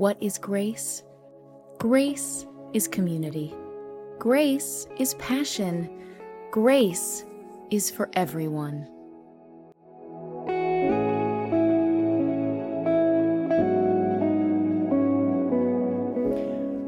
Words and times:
What 0.00 0.16
is 0.22 0.38
grace? 0.38 1.02
Grace 1.78 2.46
is 2.72 2.88
community. 2.88 3.54
Grace 4.18 4.86
is 4.98 5.12
passion. 5.16 5.90
Grace 6.50 7.26
is 7.70 7.90
for 7.90 8.08
everyone. 8.14 8.86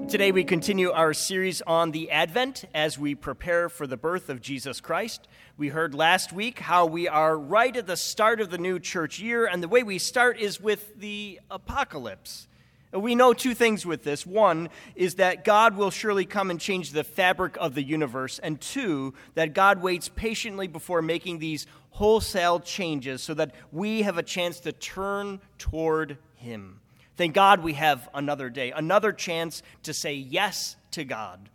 Today, 0.08 0.32
we 0.32 0.42
continue 0.42 0.90
our 0.90 1.12
series 1.12 1.60
on 1.66 1.90
the 1.90 2.10
Advent 2.10 2.64
as 2.72 2.98
we 2.98 3.14
prepare 3.14 3.68
for 3.68 3.86
the 3.86 3.98
birth 3.98 4.30
of 4.30 4.40
Jesus 4.40 4.80
Christ. 4.80 5.28
We 5.58 5.68
heard 5.68 5.94
last 5.94 6.32
week 6.32 6.60
how 6.60 6.86
we 6.86 7.08
are 7.08 7.38
right 7.38 7.76
at 7.76 7.86
the 7.86 7.98
start 7.98 8.40
of 8.40 8.48
the 8.48 8.56
new 8.56 8.78
church 8.78 9.20
year, 9.20 9.44
and 9.44 9.62
the 9.62 9.68
way 9.68 9.82
we 9.82 9.98
start 9.98 10.38
is 10.38 10.58
with 10.58 10.98
the 10.98 11.40
apocalypse. 11.50 12.48
We 12.92 13.14
know 13.14 13.32
two 13.32 13.54
things 13.54 13.86
with 13.86 14.04
this. 14.04 14.26
One 14.26 14.68
is 14.94 15.14
that 15.14 15.44
God 15.44 15.76
will 15.76 15.90
surely 15.90 16.26
come 16.26 16.50
and 16.50 16.60
change 16.60 16.90
the 16.90 17.04
fabric 17.04 17.56
of 17.58 17.74
the 17.74 17.82
universe. 17.82 18.38
And 18.38 18.60
two, 18.60 19.14
that 19.34 19.54
God 19.54 19.80
waits 19.80 20.10
patiently 20.10 20.66
before 20.66 21.00
making 21.00 21.38
these 21.38 21.66
wholesale 21.90 22.60
changes 22.60 23.22
so 23.22 23.34
that 23.34 23.54
we 23.70 24.02
have 24.02 24.18
a 24.18 24.22
chance 24.22 24.60
to 24.60 24.72
turn 24.72 25.40
toward 25.58 26.18
Him. 26.34 26.80
Thank 27.16 27.34
God 27.34 27.62
we 27.62 27.74
have 27.74 28.08
another 28.14 28.50
day, 28.50 28.72
another 28.72 29.12
chance 29.12 29.62
to 29.84 29.94
say 29.94 30.14
yes 30.14 30.76
to 30.92 31.04
God. 31.04 31.48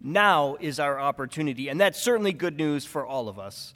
Now 0.00 0.56
is 0.60 0.80
our 0.80 0.98
opportunity, 0.98 1.68
and 1.68 1.80
that's 1.80 2.02
certainly 2.02 2.32
good 2.32 2.56
news 2.56 2.84
for 2.84 3.06
all 3.06 3.28
of 3.28 3.38
us. 3.38 3.72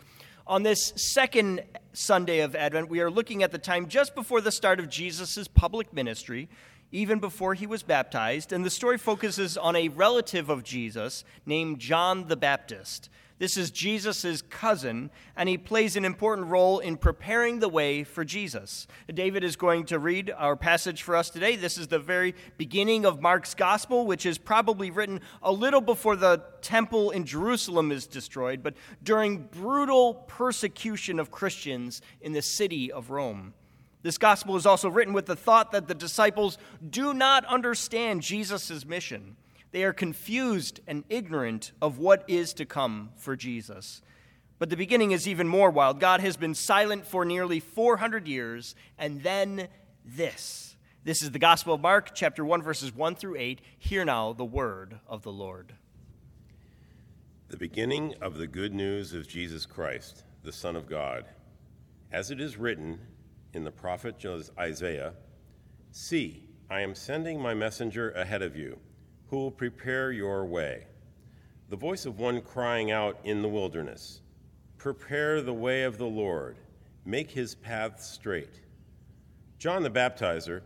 On 0.47 0.63
this 0.63 0.93
second 0.97 1.63
Sunday 1.93 2.41
of 2.41 2.55
Advent, 2.55 2.89
we 2.89 3.01
are 3.01 3.11
looking 3.11 3.43
at 3.43 3.53
the 3.53 3.59
time 3.59 3.89
just 3.89 4.15
before 4.15 4.41
the 4.41 4.53
start 4.53 4.81
of 4.81 4.89
Jesus' 4.89 5.49
public 5.49 5.93
ministry 5.93 6.49
even 6.93 7.19
before 7.19 7.55
he 7.55 7.67
was 7.67 7.83
baptized, 7.83 8.53
and 8.53 8.65
the 8.65 8.71
story 8.71 8.99
focuses 8.99 9.57
on 9.57 9.77
a 9.77 9.89
relative 9.89 10.49
of 10.49 10.65
Jesus 10.65 11.25
named 11.45 11.79
John 11.79 12.29
the 12.29 12.37
Baptist. 12.37 13.09
This 13.39 13.59
is 13.59 13.71
Jesus' 13.71 14.41
cousin, 14.49 15.11
and 15.37 15.47
he 15.47 15.59
plays 15.59 15.95
an 15.95 16.07
important 16.07 16.47
role 16.47 16.79
in 16.79 16.97
preparing 16.97 17.59
the 17.59 17.69
way 17.69 18.03
for 18.03 18.25
Jesus. 18.25 18.87
David 19.13 19.45
is 19.45 19.57
going 19.57 19.85
to 19.87 19.99
read 19.99 20.33
our 20.35 20.57
passage 20.57 21.03
for 21.03 21.15
us 21.15 21.29
today. 21.29 21.55
This 21.55 21.77
is 21.77 21.89
the 21.89 21.99
very 21.99 22.35
beginning 22.57 23.05
of 23.05 23.21
Mark's 23.21 23.53
gospel, 23.53 24.07
which 24.07 24.25
is 24.25 24.39
probably 24.39 24.91
written 24.91 25.21
a 25.43 25.53
little 25.53 25.83
before 25.83 26.17
the 26.17 26.43
temple 26.63 27.11
in 27.11 27.27
Jerusalem 27.27 27.93
is 27.93 28.07
destroyed, 28.07 28.63
but 28.63 28.75
during 29.03 29.49
brutal 29.49 30.15
persecution 30.15 31.21
of 31.21 31.31
Christians 31.31 32.01
in 32.23 32.33
the 32.33 32.41
city 32.41 32.91
of 32.91 33.11
Rome. 33.11 33.53
This 34.07 34.19
gospel 34.19 34.55
is 34.55 34.67
also 34.67 34.89
written 34.89 35.15
with 35.15 35.27
the 35.27 35.35
thought 35.35 35.73
that 35.73 35.89
the 35.89 35.95
disciples 35.95 36.59
do 36.89 37.13
not 37.13 37.45
understand 37.47 38.23
Jesus' 38.23 38.87
mission. 38.87 39.35
They 39.73 39.83
are 39.83 39.93
confused 39.93 40.79
and 40.87 41.03
ignorant 41.09 41.73
of 41.83 41.99
what 41.99 42.23
is 42.29 42.55
to 42.55 42.65
come 42.65 43.11
for 43.17 43.35
Jesus. 43.35 44.03
But 44.61 44.71
the 44.71 44.77
beginning 44.77 45.11
is 45.11 45.27
even 45.27 45.49
more 45.49 45.73
wild. 45.73 45.99
God 45.99 46.21
has 46.21 46.37
been 46.37 46.55
silent 46.55 47.05
for 47.05 47.25
nearly 47.25 47.59
400 47.59 48.29
years, 48.29 48.77
and 48.97 49.25
then 49.25 49.67
this. 50.05 50.77
This 51.03 51.21
is 51.21 51.33
the 51.33 51.41
Gospel 51.41 51.75
of 51.75 51.81
Mark, 51.81 52.15
chapter 52.15 52.45
1, 52.45 52.63
verses 52.63 52.95
1 52.95 53.17
through 53.17 53.35
8. 53.37 53.61
Hear 53.77 54.05
now 54.05 54.33
the 54.33 54.45
word 54.45 55.01
of 55.09 55.23
the 55.23 55.33
Lord. 55.33 55.73
The 57.49 57.57
beginning 57.57 58.15
of 58.21 58.39
the 58.39 58.47
good 58.47 58.73
news 58.73 59.15
of 59.15 59.27
Jesus 59.27 59.67
Christ, 59.67 60.23
the 60.45 60.53
Son 60.53 60.77
of 60.77 60.89
God. 60.89 61.25
As 62.13 62.31
it 62.31 62.41
is 62.41 62.57
written, 62.57 63.01
in 63.53 63.65
the 63.65 63.71
prophet 63.71 64.25
Isaiah 64.59 65.15
See, 65.99 66.47
I 66.69 66.81
am 66.81 66.95
sending 66.95 67.41
my 67.41 67.55
messenger 67.55 68.11
ahead 68.11 68.43
of 68.43 68.55
you, 68.55 68.79
who 69.29 69.39
will 69.39 69.51
prepare 69.51 70.13
your 70.13 70.45
way. 70.45 70.87
The 71.71 71.77
voice 71.77 72.05
of 72.05 72.19
one 72.19 72.43
crying 72.43 72.91
out 72.91 73.19
in 73.25 73.41
the 73.41 73.49
wilderness 73.49 74.21
Prepare 74.77 75.41
the 75.41 75.55
way 75.55 75.85
of 75.85 75.97
the 75.97 76.07
Lord, 76.07 76.59
make 77.05 77.31
his 77.31 77.55
path 77.55 78.03
straight. 78.03 78.61
John 79.59 79.83
the 79.83 79.91
Baptizer 79.91 80.61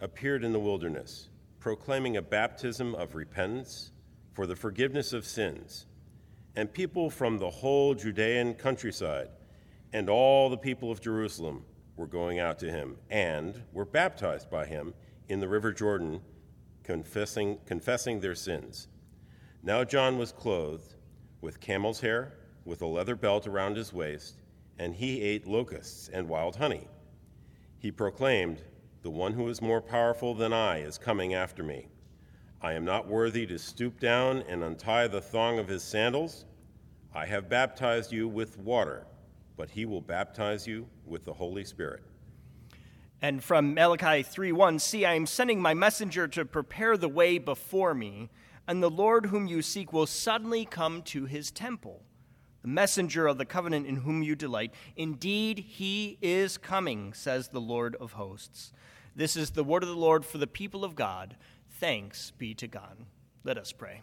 appeared 0.00 0.42
in 0.42 0.52
the 0.52 0.58
wilderness, 0.58 1.28
proclaiming 1.60 2.16
a 2.16 2.22
baptism 2.22 2.94
of 2.96 3.14
repentance 3.14 3.92
for 4.32 4.46
the 4.46 4.56
forgiveness 4.56 5.12
of 5.12 5.24
sins. 5.24 5.86
And 6.56 6.72
people 6.72 7.10
from 7.10 7.38
the 7.38 7.50
whole 7.50 7.94
Judean 7.94 8.54
countryside 8.54 9.28
and 9.92 10.10
all 10.10 10.50
the 10.50 10.56
people 10.56 10.90
of 10.90 11.00
Jerusalem 11.00 11.64
were 11.96 12.06
going 12.06 12.38
out 12.38 12.58
to 12.58 12.70
him 12.70 12.96
and 13.10 13.62
were 13.72 13.84
baptized 13.84 14.50
by 14.50 14.66
him 14.66 14.94
in 15.28 15.40
the 15.40 15.48
river 15.48 15.72
Jordan, 15.72 16.20
confessing, 16.82 17.58
confessing 17.66 18.20
their 18.20 18.34
sins. 18.34 18.88
Now 19.62 19.84
John 19.84 20.18
was 20.18 20.32
clothed 20.32 20.94
with 21.40 21.60
camel's 21.60 22.00
hair, 22.00 22.34
with 22.64 22.82
a 22.82 22.86
leather 22.86 23.14
belt 23.14 23.46
around 23.46 23.76
his 23.76 23.92
waist, 23.92 24.40
and 24.78 24.94
he 24.94 25.22
ate 25.22 25.46
locusts 25.46 26.08
and 26.08 26.28
wild 26.28 26.56
honey. 26.56 26.88
He 27.78 27.90
proclaimed, 27.90 28.62
The 29.02 29.10
one 29.10 29.34
who 29.34 29.48
is 29.48 29.62
more 29.62 29.80
powerful 29.80 30.34
than 30.34 30.52
I 30.52 30.78
is 30.78 30.98
coming 30.98 31.34
after 31.34 31.62
me. 31.62 31.88
I 32.60 32.72
am 32.72 32.84
not 32.84 33.06
worthy 33.06 33.46
to 33.46 33.58
stoop 33.58 34.00
down 34.00 34.42
and 34.48 34.64
untie 34.64 35.06
the 35.06 35.20
thong 35.20 35.58
of 35.58 35.68
his 35.68 35.82
sandals. 35.82 36.46
I 37.14 37.26
have 37.26 37.48
baptized 37.48 38.10
you 38.10 38.26
with 38.26 38.58
water 38.58 39.06
but 39.56 39.70
he 39.70 39.84
will 39.84 40.00
baptize 40.00 40.66
you 40.66 40.88
with 41.04 41.24
the 41.24 41.34
Holy 41.34 41.64
Spirit. 41.64 42.02
And 43.22 43.42
from 43.42 43.72
Malachi 43.74 44.22
3:1, 44.22 44.78
see 44.78 45.04
I 45.04 45.14
am 45.14 45.26
sending 45.26 45.60
my 45.60 45.72
messenger 45.72 46.28
to 46.28 46.44
prepare 46.44 46.96
the 46.96 47.08
way 47.08 47.38
before 47.38 47.94
me, 47.94 48.28
and 48.66 48.82
the 48.82 48.90
Lord 48.90 49.26
whom 49.26 49.46
you 49.46 49.62
seek 49.62 49.92
will 49.92 50.06
suddenly 50.06 50.64
come 50.64 51.02
to 51.04 51.24
his 51.24 51.50
temple. 51.50 52.02
The 52.62 52.68
messenger 52.68 53.26
of 53.26 53.38
the 53.38 53.44
covenant 53.44 53.86
in 53.86 53.96
whom 53.96 54.22
you 54.22 54.34
delight. 54.34 54.72
Indeed, 54.96 55.58
he 55.58 56.18
is 56.22 56.56
coming, 56.56 57.12
says 57.12 57.48
the 57.48 57.60
Lord 57.60 57.94
of 57.96 58.12
hosts. 58.12 58.72
This 59.14 59.36
is 59.36 59.50
the 59.50 59.64
word 59.64 59.82
of 59.82 59.88
the 59.88 59.94
Lord 59.94 60.24
for 60.24 60.38
the 60.38 60.46
people 60.46 60.84
of 60.84 60.94
God. 60.94 61.36
Thanks 61.68 62.30
be 62.32 62.54
to 62.54 62.66
God. 62.66 62.96
Let 63.44 63.58
us 63.58 63.72
pray. 63.72 64.00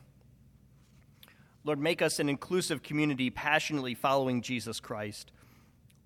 Lord, 1.64 1.80
make 1.80 2.02
us 2.02 2.20
an 2.20 2.30
inclusive 2.30 2.82
community 2.82 3.30
passionately 3.30 3.94
following 3.94 4.42
Jesus 4.42 4.80
Christ. 4.80 5.32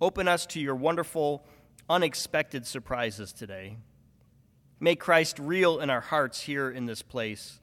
Open 0.02 0.28
us 0.28 0.46
to 0.48 0.60
your 0.60 0.76
wonderful, 0.76 1.46
unexpected 1.90 2.68
surprises 2.68 3.32
today. 3.32 3.78
Make 4.80 5.00
Christ 5.00 5.40
real 5.40 5.80
in 5.80 5.90
our 5.90 6.02
hearts 6.02 6.42
here 6.42 6.70
in 6.70 6.86
this 6.86 7.02
place. 7.02 7.62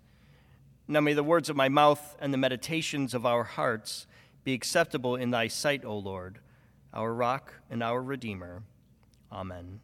Now 0.89 1.01
may 1.01 1.13
the 1.13 1.23
words 1.23 1.51
of 1.51 1.57
my 1.57 1.69
mouth 1.69 2.17
and 2.21 2.33
the 2.33 2.39
meditations 2.39 3.13
of 3.13 3.27
our 3.27 3.45
hearts 3.45 4.07
be 4.45 4.55
acceptable 4.55 5.15
in 5.15 5.31
thy 5.31 5.49
sight, 5.49 5.85
O 5.85 5.97
Lord, 5.97 6.39
our 6.95 7.13
rock 7.13 7.55
and 7.71 7.83
our 7.83 8.03
redeemer. 8.03 8.63
Amen. 9.31 9.81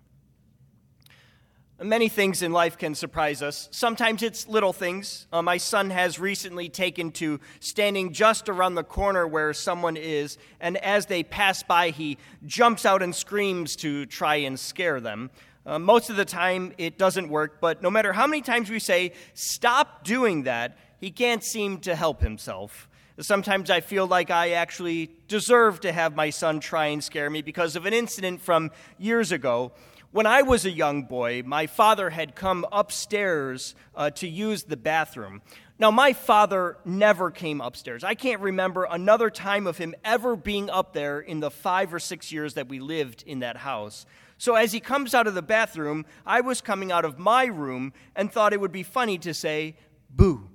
Many 1.81 2.09
things 2.09 2.43
in 2.43 2.51
life 2.51 2.77
can 2.77 2.97
surprise 2.97 3.41
us. 3.41 3.69
Sometimes 3.71 4.25
it's 4.25 4.49
little 4.49 4.73
things. 4.73 5.29
Uh, 5.33 5.43
my 5.43 5.59
son 5.59 5.91
has 5.91 6.19
recently 6.19 6.69
taken 6.69 7.13
to 7.13 7.39
standing 7.61 8.13
just 8.13 8.49
around 8.49 8.75
the 8.75 8.83
corner 8.83 9.29
where 9.29 9.53
someone 9.53 9.97
is, 9.97 10.39
and 10.59 10.77
as 10.79 11.07
they 11.07 11.23
pass 11.23 11.63
by, 11.63 11.91
he 11.91 12.19
jumps 12.45 12.85
out 12.85 13.01
and 13.01 13.15
screams 13.15 13.77
to 13.77 14.07
try 14.07 14.35
and 14.37 14.59
scare 14.59 14.99
them. 14.99 15.31
Uh, 15.65 15.79
most 15.79 16.11
of 16.11 16.17
the 16.17 16.25
time, 16.25 16.73
it 16.79 16.99
doesn't 16.99 17.29
work, 17.29 17.61
but 17.61 17.81
no 17.81 17.93
matter 17.93 18.13
how 18.13 18.27
many 18.27 18.43
times 18.43 18.71
we 18.71 18.81
say, 18.81 19.13
stop 19.35 20.03
doing 20.03 20.43
that, 20.43 20.77
he 21.01 21.13
can't 21.13 21.45
seem 21.45 21.79
to 21.79 21.95
help 21.95 22.21
himself. 22.21 22.89
Sometimes 23.21 23.71
I 23.71 23.83
feel 23.83 24.07
like 24.09 24.31
I 24.31 24.51
actually 24.51 25.11
deserve 25.29 25.81
to 25.81 25.93
have 25.93 26.17
my 26.17 26.31
son 26.31 26.59
try 26.59 26.87
and 26.87 27.05
scare 27.05 27.31
me 27.31 27.41
because 27.41 27.77
of 27.77 27.87
an 27.87 27.93
incident 27.93 28.41
from 28.41 28.73
years 28.99 29.31
ago. 29.31 29.71
When 30.11 30.25
I 30.25 30.41
was 30.41 30.65
a 30.65 30.71
young 30.71 31.03
boy, 31.03 31.43
my 31.45 31.67
father 31.67 32.09
had 32.09 32.35
come 32.35 32.65
upstairs 32.73 33.75
uh, 33.95 34.09
to 34.13 34.27
use 34.27 34.63
the 34.63 34.77
bathroom. 34.77 35.43
Now, 35.79 35.91
my 35.91 36.15
father 36.15 36.79
never 36.87 37.31
came 37.31 37.61
upstairs. 37.61 38.03
I 38.03 38.15
can't 38.15 38.41
remember 38.41 38.89
another 38.91 39.29
time 39.29 39.67
of 39.67 39.77
him 39.77 39.95
ever 40.03 40.35
being 40.35 40.71
up 40.71 40.95
there 40.95 41.21
in 41.21 41.41
the 41.41 41.51
five 41.51 41.93
or 41.93 41.99
six 41.99 42.33
years 42.33 42.55
that 42.55 42.69
we 42.69 42.81
lived 42.81 43.23
in 43.27 43.41
that 43.41 43.59
house. 43.59 44.07
So, 44.39 44.55
as 44.55 44.73
he 44.73 44.81
comes 44.81 45.15
out 45.15 45.27
of 45.27 45.35
the 45.35 45.43
bathroom, 45.43 46.07
I 46.25 46.41
was 46.41 46.63
coming 46.63 46.91
out 46.91 47.05
of 47.05 47.19
my 47.19 47.45
room 47.45 47.93
and 48.17 48.33
thought 48.33 48.55
it 48.55 48.61
would 48.63 48.73
be 48.73 48.83
funny 48.83 49.19
to 49.19 49.35
say, 49.35 49.77
boo 50.09 50.49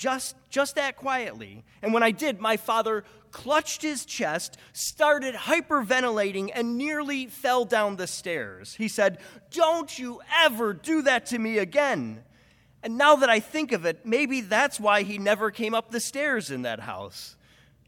just, 0.00 0.34
just 0.48 0.76
that 0.76 0.96
quietly. 0.96 1.62
And 1.82 1.92
when 1.92 2.02
I 2.02 2.10
did, 2.10 2.40
my 2.40 2.56
father 2.56 3.04
clutched 3.32 3.82
his 3.82 4.06
chest, 4.06 4.56
started 4.72 5.34
hyperventilating, 5.34 6.50
and 6.54 6.78
nearly 6.78 7.26
fell 7.26 7.66
down 7.66 7.96
the 7.96 8.06
stairs. 8.06 8.74
He 8.74 8.88
said, 8.88 9.18
Don't 9.50 9.98
you 9.98 10.22
ever 10.42 10.72
do 10.72 11.02
that 11.02 11.26
to 11.26 11.38
me 11.38 11.58
again. 11.58 12.24
And 12.82 12.96
now 12.96 13.16
that 13.16 13.28
I 13.28 13.40
think 13.40 13.72
of 13.72 13.84
it, 13.84 14.06
maybe 14.06 14.40
that's 14.40 14.80
why 14.80 15.02
he 15.02 15.18
never 15.18 15.50
came 15.50 15.74
up 15.74 15.90
the 15.90 16.00
stairs 16.00 16.50
in 16.50 16.62
that 16.62 16.80
house. 16.80 17.36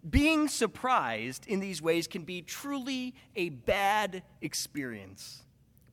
Being 0.09 0.49
surprised 0.49 1.47
in 1.47 1.61
these 1.61 1.81
ways 1.81 2.07
can 2.09 2.25
be 2.25 2.43
truly 2.43 3.15
a 3.35 3.49
bad 3.49 4.23
experience. 4.43 5.45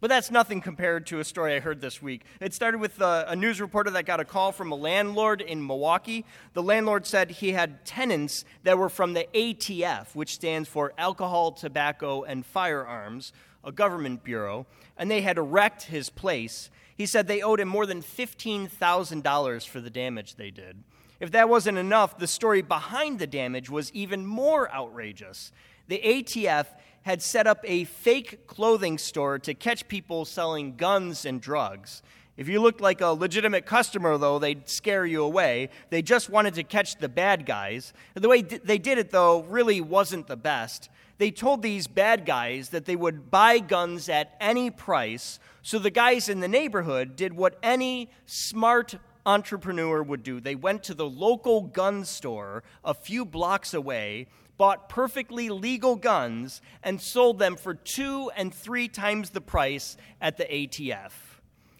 But 0.01 0.07
that's 0.07 0.31
nothing 0.31 0.61
compared 0.61 1.05
to 1.07 1.19
a 1.19 1.25
story 1.25 1.55
I 1.55 1.59
heard 1.59 1.81
this 1.81 2.01
week. 2.01 2.23
It 2.39 2.53
started 2.53 2.79
with 2.79 3.01
a, 3.01 3.25
a, 3.27 3.35
news 3.35 3.59
reporter 3.59 3.91
that 3.91 4.05
got 4.05 4.21
a 4.21 4.25
call 4.25 4.53
from 4.53 4.71
a 4.71 4.75
landlord 4.75 5.41
in 5.41 5.65
Milwaukee. 5.65 6.25
The 6.53 6.63
landlord 6.63 7.05
said 7.05 7.31
he 7.31 7.51
had 7.51 7.85
tenants 7.85 8.45
that 8.63 8.77
were 8.77 8.87
from 8.87 9.13
the 9.13 9.27
ATF, 9.33 10.15
which 10.15 10.35
stands 10.35 10.69
for 10.69 10.93
Alcohol, 10.97 11.51
Tobacco, 11.51 12.23
and 12.23 12.45
Firearms, 12.45 13.33
a 13.65 13.73
government 13.73 14.23
bureau, 14.23 14.65
and 14.97 15.11
they 15.11 15.21
had 15.21 15.37
wrecked 15.37 15.83
his 15.83 16.09
place. 16.09 16.69
He 16.95 17.05
said 17.05 17.27
they 17.27 17.41
owed 17.41 17.59
him 17.59 17.67
more 17.67 17.85
than 17.85 18.01
$15,000 18.01 19.67
for 19.67 19.81
the 19.81 19.89
damage 19.89 20.35
they 20.35 20.49
did. 20.49 20.81
If 21.19 21.31
that 21.31 21.49
wasn't 21.49 21.77
enough, 21.77 22.17
the 22.17 22.27
story 22.27 22.61
behind 22.61 23.19
the 23.19 23.27
damage 23.27 23.69
was 23.69 23.91
even 23.91 24.25
more 24.25 24.73
outrageous. 24.73 25.51
The 25.89 26.01
ATF 26.05 26.67
had 27.03 27.21
set 27.21 27.47
up 27.47 27.59
a 27.63 27.85
fake 27.85 28.47
clothing 28.47 28.97
store 28.97 29.39
to 29.39 29.53
catch 29.53 29.87
people 29.87 30.25
selling 30.25 30.75
guns 30.75 31.25
and 31.25 31.41
drugs. 31.41 32.01
If 32.37 32.47
you 32.47 32.61
looked 32.61 32.79
like 32.79 33.01
a 33.01 33.07
legitimate 33.07 33.65
customer, 33.65 34.17
though, 34.17 34.39
they'd 34.39 34.69
scare 34.69 35.05
you 35.05 35.23
away. 35.23 35.69
They 35.89 36.01
just 36.01 36.29
wanted 36.29 36.53
to 36.53 36.63
catch 36.63 36.95
the 36.95 37.09
bad 37.09 37.45
guys. 37.45 37.91
The 38.13 38.29
way 38.29 38.41
they 38.41 38.77
did 38.77 38.97
it, 38.97 39.11
though, 39.11 39.41
really 39.41 39.81
wasn't 39.81 40.27
the 40.27 40.37
best. 40.37 40.89
They 41.17 41.31
told 41.31 41.61
these 41.61 41.87
bad 41.87 42.25
guys 42.25 42.69
that 42.69 42.85
they 42.85 42.95
would 42.95 43.29
buy 43.29 43.59
guns 43.59 44.07
at 44.07 44.37
any 44.39 44.71
price, 44.71 45.37
so 45.61 45.77
the 45.77 45.89
guys 45.89 46.29
in 46.29 46.39
the 46.39 46.47
neighborhood 46.47 47.17
did 47.17 47.33
what 47.33 47.59
any 47.61 48.09
smart 48.25 48.95
entrepreneur 49.25 50.01
would 50.03 50.23
do. 50.23 50.39
They 50.39 50.55
went 50.55 50.83
to 50.83 50.93
the 50.93 51.09
local 51.09 51.61
gun 51.61 52.05
store 52.05 52.63
a 52.83 52.93
few 52.93 53.25
blocks 53.25 53.73
away 53.73 54.27
bought 54.59 54.89
perfectly 54.89 55.49
legal 55.49 55.95
guns 55.95 56.61
and 56.83 57.01
sold 57.01 57.39
them 57.39 57.55
for 57.55 57.73
two 57.73 58.29
and 58.35 58.53
three 58.53 58.89
times 58.89 59.29
the 59.29 59.41
price 59.41 59.95
at 60.19 60.37
the 60.37 60.43
ATF. 60.43 61.11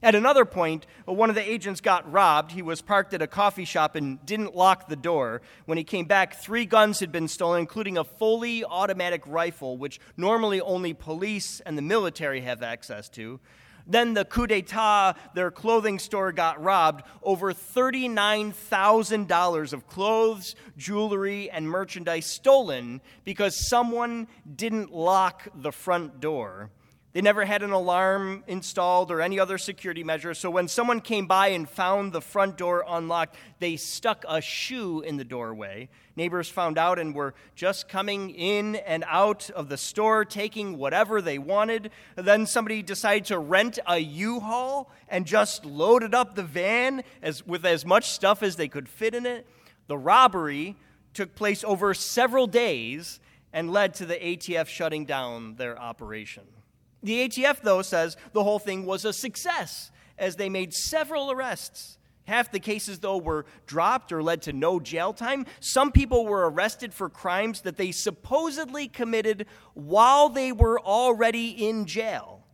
At 0.01 0.15
another 0.15 0.45
point, 0.45 0.85
one 1.03 1.29
of 1.29 1.35
the 1.35 1.47
agents 1.47 1.81
got 1.81 2.09
robbed. 2.09 2.53
He 2.53 2.61
was 2.61 2.81
parked 2.81 3.13
at 3.13 3.21
a 3.21 3.27
coffee 3.27 3.65
shop 3.65 3.95
and 3.95 4.25
didn't 4.25 4.55
lock 4.55 4.87
the 4.87 4.95
door. 4.95 5.41
When 5.65 5.77
he 5.77 5.83
came 5.83 6.05
back, 6.05 6.35
three 6.35 6.65
guns 6.65 7.01
had 7.01 7.11
been 7.11 7.27
stolen, 7.27 7.59
including 7.59 7.97
a 7.97 8.05
fully 8.05 8.63
automatic 8.63 9.23
rifle, 9.27 9.77
which 9.77 9.99
normally 10.15 10.61
only 10.61 10.93
police 10.93 11.59
and 11.65 11.77
the 11.77 11.81
military 11.81 12.39
have 12.41 12.63
access 12.63 13.09
to. 13.09 13.41
Then 13.89 14.13
the 14.13 14.23
coup 14.23 14.45
d'etat, 14.45 15.15
their 15.33 15.49
clothing 15.49 15.97
store 15.97 16.31
got 16.31 16.61
robbed. 16.63 17.03
Over 17.23 17.53
$39,000 17.53 19.73
of 19.73 19.87
clothes, 19.87 20.53
jewelry, 20.77 21.49
and 21.49 21.67
merchandise 21.67 22.27
stolen 22.27 23.01
because 23.25 23.67
someone 23.67 24.27
didn't 24.55 24.93
lock 24.93 25.47
the 25.55 25.71
front 25.71 26.19
door. 26.19 26.69
They 27.11 27.21
never 27.21 27.43
had 27.43 27.63
an 27.63 27.71
alarm 27.71 28.43
installed 28.45 29.09
or 29.09 29.19
any 29.19 29.39
other 29.39 29.57
security 29.57 30.03
measure. 30.03 30.35
So 30.35 30.51
when 30.51 30.67
someone 30.67 31.01
came 31.01 31.25
by 31.25 31.47
and 31.47 31.67
found 31.67 32.13
the 32.13 32.21
front 32.21 32.55
door 32.55 32.85
unlocked, 32.87 33.35
they 33.57 33.77
stuck 33.77 34.23
a 34.29 34.41
shoe 34.41 35.01
in 35.01 35.17
the 35.17 35.23
doorway. 35.23 35.89
Neighbors 36.15 36.49
found 36.49 36.77
out 36.77 36.99
and 36.99 37.15
were 37.15 37.33
just 37.55 37.89
coming 37.89 38.29
in 38.29 38.75
and 38.75 39.03
out 39.07 39.49
of 39.49 39.69
the 39.69 39.77
store, 39.77 40.23
taking 40.23 40.77
whatever 40.77 41.19
they 41.19 41.39
wanted. 41.39 41.89
Then 42.15 42.45
somebody 42.45 42.83
decided 42.83 43.25
to 43.25 43.39
rent 43.39 43.79
a 43.87 43.97
U-Haul 43.97 44.91
and 45.07 45.25
just 45.25 45.65
loaded 45.65 46.13
up 46.13 46.35
the 46.35 46.43
van 46.43 47.03
as, 47.23 47.43
with 47.43 47.65
as 47.65 47.87
much 47.87 48.11
stuff 48.11 48.43
as 48.43 48.55
they 48.55 48.67
could 48.67 48.87
fit 48.87 49.15
in 49.15 49.25
it. 49.25 49.47
The 49.87 49.97
robbery 49.97 50.75
took 51.15 51.33
place 51.33 51.63
over 51.63 51.95
several 51.95 52.45
days 52.45 53.19
and 53.51 53.71
led 53.71 53.95
to 53.95 54.05
the 54.05 54.15
ATF 54.15 54.67
shutting 54.67 55.05
down 55.05 55.55
their 55.55 55.79
operation. 55.79 56.43
The 57.01 57.27
ATF, 57.27 57.61
though, 57.61 57.81
says 57.81 58.17
the 58.33 58.43
whole 58.43 58.59
thing 58.59 58.85
was 58.85 59.05
a 59.05 59.13
success 59.13 59.91
as 60.17 60.35
they 60.35 60.49
made 60.49 60.73
several 60.73 61.31
arrests. 61.31 61.97
Half 62.25 62.51
the 62.51 62.59
cases, 62.59 62.99
though, 62.99 63.17
were 63.17 63.45
dropped 63.65 64.11
or 64.11 64.21
led 64.21 64.43
to 64.43 64.53
no 64.53 64.79
jail 64.79 65.13
time. 65.13 65.45
Some 65.59 65.91
people 65.91 66.27
were 66.27 66.47
arrested 66.49 66.93
for 66.93 67.09
crimes 67.09 67.61
that 67.61 67.77
they 67.77 67.91
supposedly 67.91 68.87
committed 68.87 69.47
while 69.73 70.29
they 70.29 70.51
were 70.51 70.79
already 70.79 71.67
in 71.67 71.85
jail. 71.85 72.45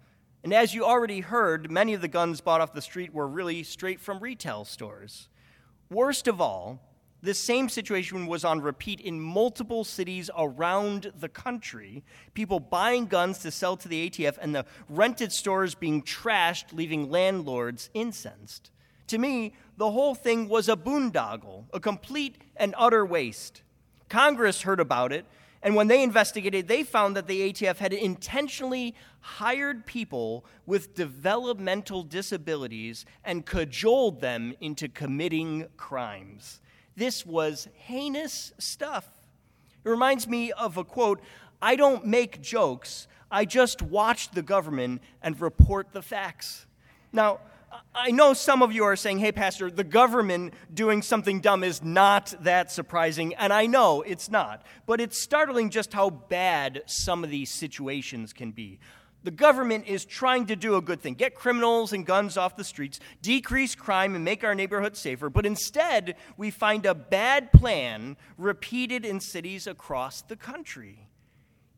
And 0.46 0.54
as 0.54 0.74
you 0.76 0.86
already 0.86 1.22
heard, 1.22 1.72
many 1.72 1.94
of 1.94 2.02
the 2.02 2.08
guns 2.08 2.40
bought 2.40 2.62
off 2.62 2.72
the 2.72 2.82
street 2.82 3.14
were 3.14 3.28
really 3.28 3.64
straight 3.64 4.00
from 4.00 4.20
retail 4.20 4.64
stores. 4.64 5.28
Worst 5.90 6.28
of 6.28 6.40
all, 6.40 6.80
this 7.26 7.40
same 7.40 7.70
situation 7.70 8.28
was 8.28 8.46
on 8.46 8.62
repeat 8.62 9.02
in 9.02 9.20
multiple 9.20 9.84
cities 9.84 10.30
around 10.38 11.12
the 11.20 11.30
country. 11.30 12.04
People 12.34 12.60
buying 12.60 13.08
guns 13.08 13.40
to 13.40 13.52
sell 13.52 13.76
to 13.78 13.88
the 13.88 14.10
ATF 14.10 14.38
and 14.40 14.56
the 14.56 14.66
rented 14.88 15.32
stores 15.32 15.76
being 15.76 16.02
trashed, 16.02 16.72
leaving 16.72 17.10
landlords 17.10 17.90
incensed. 17.94 18.72
To 19.08 19.18
me, 19.18 19.54
the 19.78 19.92
whole 19.92 20.16
thing 20.16 20.48
was 20.48 20.70
a 20.70 20.76
boondoggle, 20.76 21.66
a 21.74 21.80
complete 21.80 22.38
and 22.56 22.74
utter 22.78 23.06
waste. 23.06 23.62
Congress 24.10 24.62
heard 24.62 24.80
about 24.80 25.12
it, 25.12 25.26
and 25.62 25.76
when 25.76 25.88
they 25.88 26.04
investigated, 26.04 26.68
they 26.68 26.84
found 26.84 27.16
that 27.16 27.28
the 27.28 27.52
ATF 27.52 27.78
had 27.78 27.92
intentionally 27.92 28.94
hired 29.20 29.86
people 29.86 30.46
with 30.68 30.94
developmental 30.94 32.04
disabilities 32.04 33.04
and 33.24 33.46
cajoled 33.46 34.22
them 34.22 34.54
into 34.62 34.88
committing 34.88 35.68
crimes. 35.76 36.62
This 36.96 37.26
was 37.26 37.68
heinous 37.74 38.54
stuff. 38.58 39.08
It 39.84 39.90
reminds 39.90 40.28
me 40.28 40.52
of 40.52 40.78
a 40.78 40.84
quote 40.84 41.22
I 41.62 41.76
don't 41.76 42.06
make 42.06 42.42
jokes, 42.42 43.08
I 43.32 43.46
just 43.46 43.82
watch 43.82 44.32
the 44.32 44.42
government 44.42 45.02
and 45.22 45.40
report 45.40 45.92
the 45.92 46.02
facts. 46.02 46.66
Now, 47.12 47.40
I 47.94 48.12
know 48.12 48.34
some 48.34 48.62
of 48.62 48.72
you 48.72 48.84
are 48.84 48.96
saying, 48.96 49.20
hey, 49.20 49.32
Pastor, 49.32 49.70
the 49.70 49.84
government 49.84 50.54
doing 50.74 51.02
something 51.02 51.42
dumb 51.42 51.64
is 51.64 51.84
not 51.84 52.34
that 52.42 52.72
surprising, 52.72 53.34
and 53.36 53.52
I 53.52 53.66
know 53.66 54.02
it's 54.02 54.30
not. 54.30 54.66
But 54.86 55.02
it's 55.02 55.20
startling 55.20 55.70
just 55.70 55.94
how 55.94 56.10
bad 56.10 56.84
some 56.86 57.24
of 57.24 57.30
these 57.30 57.50
situations 57.50 58.34
can 58.34 58.52
be. 58.52 58.80
The 59.26 59.32
government 59.32 59.88
is 59.88 60.06
trying 60.06 60.46
to 60.46 60.56
do 60.56 60.76
a 60.76 60.82
good 60.82 61.02
thing 61.02 61.16
get 61.16 61.34
criminals 61.34 61.94
and 61.94 62.06
guns 62.06 62.38
off 62.38 62.56
the 62.56 62.64
streets, 62.64 63.00
decrease 63.24 63.74
crime, 63.74 64.14
and 64.14 64.24
make 64.24 64.44
our 64.44 64.54
neighborhoods 64.54 65.00
safer. 65.00 65.32
But 65.32 65.48
instead, 65.48 66.16
we 66.38 66.52
find 66.52 66.86
a 66.86 66.94
bad 66.94 67.52
plan 67.52 68.18
repeated 68.38 69.04
in 69.04 69.20
cities 69.20 69.66
across 69.66 70.22
the 70.22 70.36
country. 70.36 71.10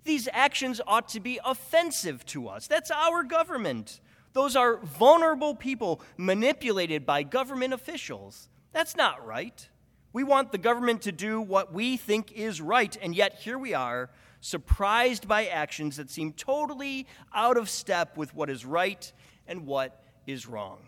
These 0.03 0.27
actions 0.33 0.81
ought 0.85 1.07
to 1.09 1.21
be 1.21 1.39
offensive 1.45 2.25
to 2.27 2.49
us. 2.49 2.67
That's 2.67 2.91
our 2.91 3.23
government. 3.23 4.01
Those 4.33 4.57
are 4.57 4.79
vulnerable 4.79 5.55
people 5.55 6.01
manipulated 6.17 7.05
by 7.05 7.23
government 7.23 7.73
officials. 7.73 8.49
That's 8.73 8.97
not 8.97 9.25
right. 9.25 9.69
We 10.11 10.25
want 10.25 10.51
the 10.51 10.57
government 10.57 11.03
to 11.03 11.13
do 11.13 11.39
what 11.39 11.71
we 11.71 11.95
think 11.95 12.33
is 12.33 12.59
right, 12.59 12.97
and 13.01 13.15
yet 13.15 13.35
here 13.35 13.57
we 13.57 13.73
are 13.73 14.09
surprised 14.41 15.27
by 15.27 15.47
actions 15.47 15.97
that 15.97 16.09
seem 16.09 16.33
totally 16.33 17.07
out 17.33 17.57
of 17.57 17.69
step 17.69 18.17
with 18.17 18.33
what 18.33 18.49
is 18.49 18.65
right 18.65 19.11
and 19.47 19.65
what 19.65 20.03
is 20.25 20.47
wrong. 20.47 20.79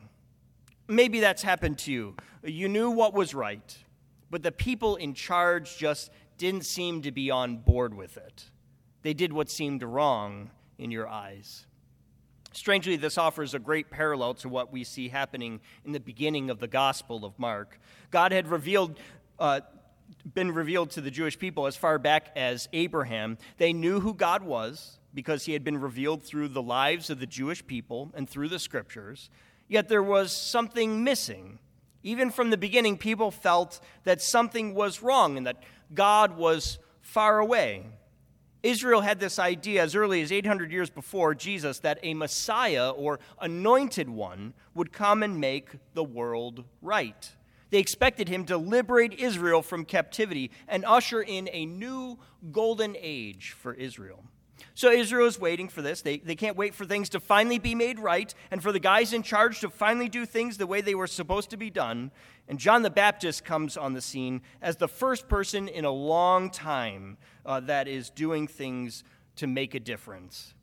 Maybe 0.87 1.19
that's 1.19 1.43
happened 1.43 1.77
to 1.79 1.91
you. 1.91 2.15
You 2.43 2.67
knew 2.67 2.89
what 2.89 3.13
was 3.13 3.33
right, 3.33 3.77
but 4.29 4.43
the 4.43 4.51
people 4.51 4.95
in 4.95 5.13
charge 5.13 5.77
just 5.77 6.11
didn't 6.37 6.65
seem 6.65 7.01
to 7.03 7.11
be 7.11 7.29
on 7.29 7.57
board 7.57 7.93
with 7.93 8.17
it. 8.17 8.45
They 9.01 9.13
did 9.13 9.31
what 9.31 9.49
seemed 9.49 9.83
wrong 9.83 10.51
in 10.77 10.91
your 10.91 11.07
eyes. 11.07 11.65
Strangely, 12.51 12.95
this 12.95 13.17
offers 13.17 13.53
a 13.53 13.59
great 13.59 13.91
parallel 13.91 14.33
to 14.35 14.49
what 14.49 14.71
we 14.71 14.83
see 14.83 15.09
happening 15.09 15.61
in 15.85 15.91
the 15.91 15.99
beginning 15.99 16.49
of 16.49 16.59
the 16.59 16.67
Gospel 16.67 17.23
of 17.23 17.37
Mark. 17.37 17.79
God 18.09 18.31
had 18.31 18.47
revealed 18.47 18.97
uh, 19.37 19.61
been 20.33 20.51
revealed 20.51 20.91
to 20.91 21.01
the 21.01 21.11
Jewish 21.11 21.37
people 21.37 21.65
as 21.65 21.75
far 21.75 21.97
back 21.97 22.31
as 22.35 22.67
Abraham. 22.73 23.37
They 23.57 23.73
knew 23.73 23.99
who 23.99 24.13
God 24.13 24.43
was 24.43 24.99
because 25.13 25.45
he 25.45 25.53
had 25.53 25.63
been 25.63 25.79
revealed 25.79 26.23
through 26.23 26.49
the 26.49 26.61
lives 26.61 27.09
of 27.09 27.19
the 27.19 27.25
Jewish 27.25 27.65
people 27.65 28.11
and 28.13 28.29
through 28.29 28.49
the 28.49 28.59
scriptures. 28.59 29.29
Yet 29.67 29.87
there 29.87 30.03
was 30.03 30.31
something 30.31 31.03
missing. 31.03 31.59
Even 32.03 32.31
from 32.31 32.49
the 32.49 32.57
beginning, 32.57 32.97
people 32.97 33.31
felt 33.31 33.79
that 34.03 34.21
something 34.21 34.73
was 34.73 35.01
wrong 35.01 35.37
and 35.37 35.47
that 35.47 35.63
God 35.93 36.37
was 36.37 36.79
far 37.01 37.39
away. 37.39 37.85
Israel 38.61 39.01
had 39.01 39.19
this 39.19 39.39
idea 39.39 39.81
as 39.81 39.95
early 39.95 40.21
as 40.21 40.31
800 40.31 40.71
years 40.71 40.89
before 40.89 41.33
Jesus 41.33 41.79
that 41.79 41.99
a 42.03 42.13
Messiah 42.13 42.89
or 42.89 43.19
anointed 43.39 44.09
one 44.09 44.53
would 44.73 44.91
come 44.91 45.23
and 45.23 45.39
make 45.39 45.69
the 45.93 46.03
world 46.03 46.65
right. 46.81 47.35
They 47.69 47.79
expected 47.79 48.29
him 48.29 48.45
to 48.45 48.57
liberate 48.57 49.19
Israel 49.19 49.61
from 49.61 49.85
captivity 49.85 50.51
and 50.67 50.83
usher 50.85 51.21
in 51.21 51.49
a 51.51 51.65
new 51.65 52.17
golden 52.51 52.95
age 52.99 53.51
for 53.51 53.73
Israel. 53.73 54.23
So 54.73 54.91
Israel 54.91 55.27
is 55.27 55.39
waiting 55.39 55.67
for 55.67 55.81
this. 55.81 56.01
They, 56.01 56.17
they 56.17 56.35
can't 56.35 56.57
wait 56.57 56.73
for 56.73 56.85
things 56.85 57.09
to 57.09 57.19
finally 57.19 57.59
be 57.59 57.75
made 57.75 57.99
right 57.99 58.33
and 58.51 58.61
for 58.61 58.71
the 58.71 58.79
guys 58.79 59.13
in 59.13 59.23
charge 59.23 59.59
to 59.61 59.69
finally 59.69 60.09
do 60.09 60.25
things 60.25 60.57
the 60.57 60.67
way 60.67 60.81
they 60.81 60.95
were 60.95 61.07
supposed 61.07 61.49
to 61.51 61.57
be 61.57 61.69
done. 61.69 62.11
And 62.47 62.57
John 62.59 62.81
the 62.81 62.89
Baptist 62.89 63.45
comes 63.45 63.77
on 63.77 63.93
the 63.93 64.01
scene 64.01 64.41
as 64.61 64.77
the 64.77 64.87
first 64.87 65.27
person 65.27 65.67
in 65.67 65.85
a 65.85 65.91
long 65.91 66.49
time 66.49 67.17
uh, 67.45 67.59
that 67.61 67.87
is 67.87 68.09
doing 68.09 68.47
things 68.47 69.03
to 69.35 69.47
make 69.47 69.75
a 69.75 69.79
difference. 69.79 70.53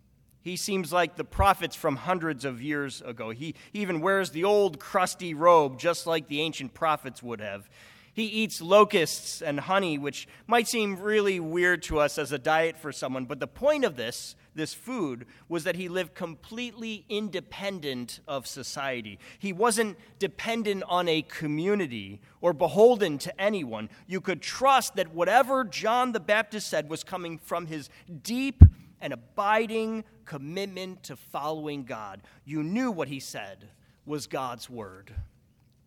He 0.47 0.55
seems 0.55 0.93
like 0.93 1.17
the 1.17 1.25
prophets 1.25 1.75
from 1.75 1.97
hundreds 1.97 2.45
of 2.45 2.63
years 2.63 3.03
ago. 3.03 3.31
He 3.31 3.57
even 3.73 4.01
wears 4.01 4.31
the 4.31 4.45
old 4.45 4.79
crusty 4.79 5.35
robe, 5.35 5.77
just 5.77 6.07
like 6.07 6.29
the 6.29 6.41
ancient 6.41 6.73
prophets 6.73 7.21
would 7.21 7.41
have. 7.41 7.69
He 8.15 8.27
eats 8.27 8.63
locusts 8.63 9.43
and 9.43 9.59
honey, 9.59 9.99
which 9.99 10.29
might 10.47 10.69
seem 10.69 11.01
really 11.01 11.41
weird 11.41 11.83
to 11.83 11.99
us 11.99 12.17
as 12.17 12.31
a 12.31 12.39
diet 12.39 12.79
for 12.79 12.93
someone, 12.93 13.25
but 13.25 13.41
the 13.41 13.49
point 13.49 13.85
of 13.85 13.97
this, 13.97 14.37
this 14.55 14.73
food, 14.73 15.27
was 15.49 15.65
that 15.65 15.75
he 15.75 15.89
lived 15.89 16.15
completely 16.15 17.05
independent 17.09 18.21
of 18.29 18.47
society. 18.47 19.19
He 19.41 19.53
wasn't 19.53 19.99
dependent 20.21 20.85
on 20.87 21.09
a 21.09 21.23
community 21.23 22.21
or 22.41 22.53
beholden 22.53 23.19
to 23.19 23.41
anyone. 23.41 23.91
You 24.07 24.21
could 24.21 24.43
trust 24.43 24.95
that 24.95 25.13
whatever 25.13 25.65
John 25.65 26.13
the 26.13 26.21
Baptist 26.21 26.69
said 26.69 26.89
was 26.89 27.03
coming 27.03 27.37
from 27.37 27.67
his 27.67 27.91
deep 28.23 28.63
and 29.01 29.13
abiding 29.13 30.05
commitment 30.25 31.03
to 31.05 31.17
following 31.17 31.85
God. 31.85 32.23
You 32.45 32.63
knew 32.63 32.91
what 32.91 33.09
he 33.09 33.21
said 33.21 33.69
was 34.05 34.27
God's 34.27 34.69
word. 34.71 35.15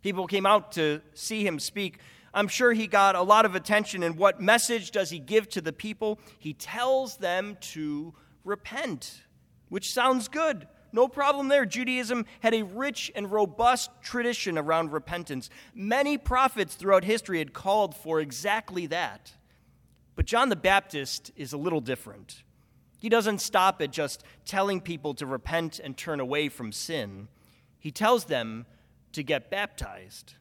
People 0.02 0.28
came 0.28 0.46
out 0.46 0.74
to 0.74 1.02
see 1.14 1.46
him 1.46 1.60
speak 1.60 2.00
I'm 2.34 2.48
sure 2.48 2.74
he 2.74 2.88
got 2.88 3.16
a 3.16 3.22
lot 3.22 3.46
of 3.46 3.56
attention. 3.56 4.04
And 4.04 4.18
what 4.18 4.42
message 4.42 4.92
does 4.92 5.10
he 5.10 5.20
give 5.20 5.50
to 5.50 5.62
the 5.62 5.74
people? 5.74 6.20
He 6.38 6.54
tells 6.54 7.18
them 7.18 7.58
to 7.62 8.14
repent, 8.44 9.24
which 9.70 9.94
sounds 9.94 10.28
good. 10.28 10.68
No 10.92 11.08
problem 11.08 11.50
there. 11.50 11.66
Judaism 11.66 12.26
had 12.40 12.54
a 12.54 12.64
rich 12.64 13.12
and 13.16 13.32
robust 13.32 13.92
tradition 14.02 14.58
around 14.58 14.92
repentance. 14.92 15.50
Many 15.76 16.18
prophets 16.18 16.76
throughout 16.76 17.04
history 17.04 17.40
had 17.40 17.54
called 17.54 17.96
for 17.96 18.20
exactly 18.20 18.88
that. 18.88 19.32
But 20.16 20.26
John 20.26 20.50
the 20.50 20.56
Baptist 20.56 21.32
is 21.36 21.54
a 21.54 21.58
little 21.58 21.82
different. 21.82 22.44
He 23.00 23.10
doesn't 23.10 23.40
stop 23.40 23.82
at 23.82 23.92
just 23.92 24.24
telling 24.46 24.82
people 24.82 25.14
to 25.16 25.26
repent 25.26 25.80
and 25.80 25.98
turn 25.98 26.20
away 26.20 26.50
from 26.50 26.72
sin, 26.72 27.28
he 27.80 27.92
tells 27.92 28.26
them 28.26 28.66
to 29.14 29.24
get 29.24 29.50
baptized. 29.50 30.36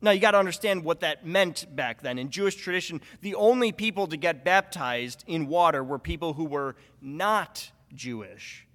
Now, 0.00 0.10
you 0.10 0.20
got 0.20 0.32
to 0.32 0.38
understand 0.38 0.84
what 0.84 1.00
that 1.00 1.26
meant 1.26 1.64
back 1.74 2.02
then. 2.02 2.18
In 2.18 2.28
Jewish 2.28 2.56
tradition, 2.56 3.00
the 3.22 3.34
only 3.36 3.72
people 3.72 4.06
to 4.08 4.18
get 4.18 4.44
baptized 4.44 5.24
in 5.26 5.46
water 5.46 5.82
were 5.82 5.98
people 5.98 6.34
who 6.34 6.44
were 6.44 6.76
not 7.00 7.70
Jewish. 7.94 8.66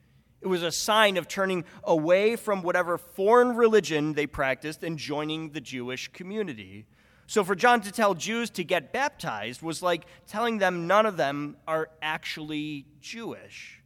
It 0.41 0.47
was 0.47 0.63
a 0.63 0.71
sign 0.71 1.17
of 1.17 1.27
turning 1.27 1.65
away 1.83 2.35
from 2.35 2.63
whatever 2.63 2.97
foreign 2.97 3.55
religion 3.55 4.13
they 4.13 4.25
practiced 4.25 4.83
and 4.83 4.97
joining 4.97 5.51
the 5.51 5.61
Jewish 5.61 6.07
community. 6.07 6.85
So, 7.29 7.43
for 7.43 7.53
John 7.53 7.81
to 7.81 7.91
tell 7.91 8.15
Jews 8.15 8.49
to 8.49 8.63
get 8.63 8.91
baptized 8.91 9.61
was 9.61 9.83
like 9.83 10.07
telling 10.25 10.57
them 10.57 10.87
none 10.87 11.05
of 11.05 11.15
them 11.15 11.57
are 11.67 11.91
actually 12.01 12.87
Jewish. 13.01 13.83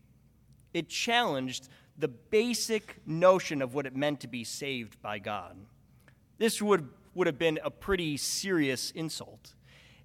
It 0.74 0.88
challenged 0.88 1.68
the 1.98 2.08
basic 2.08 3.02
notion 3.06 3.62
of 3.62 3.74
what 3.74 3.86
it 3.86 3.98
meant 3.98 4.22
to 4.22 4.30
be 4.30 4.46
saved 4.46 5.02
by 5.02 5.20
God. 5.20 5.58
This 6.38 6.62
would 6.62 6.88
would 7.16 7.28
have 7.28 7.38
been 7.38 7.60
a 7.66 7.70
pretty 7.70 8.16
serious 8.16 8.92
insult. 8.92 9.56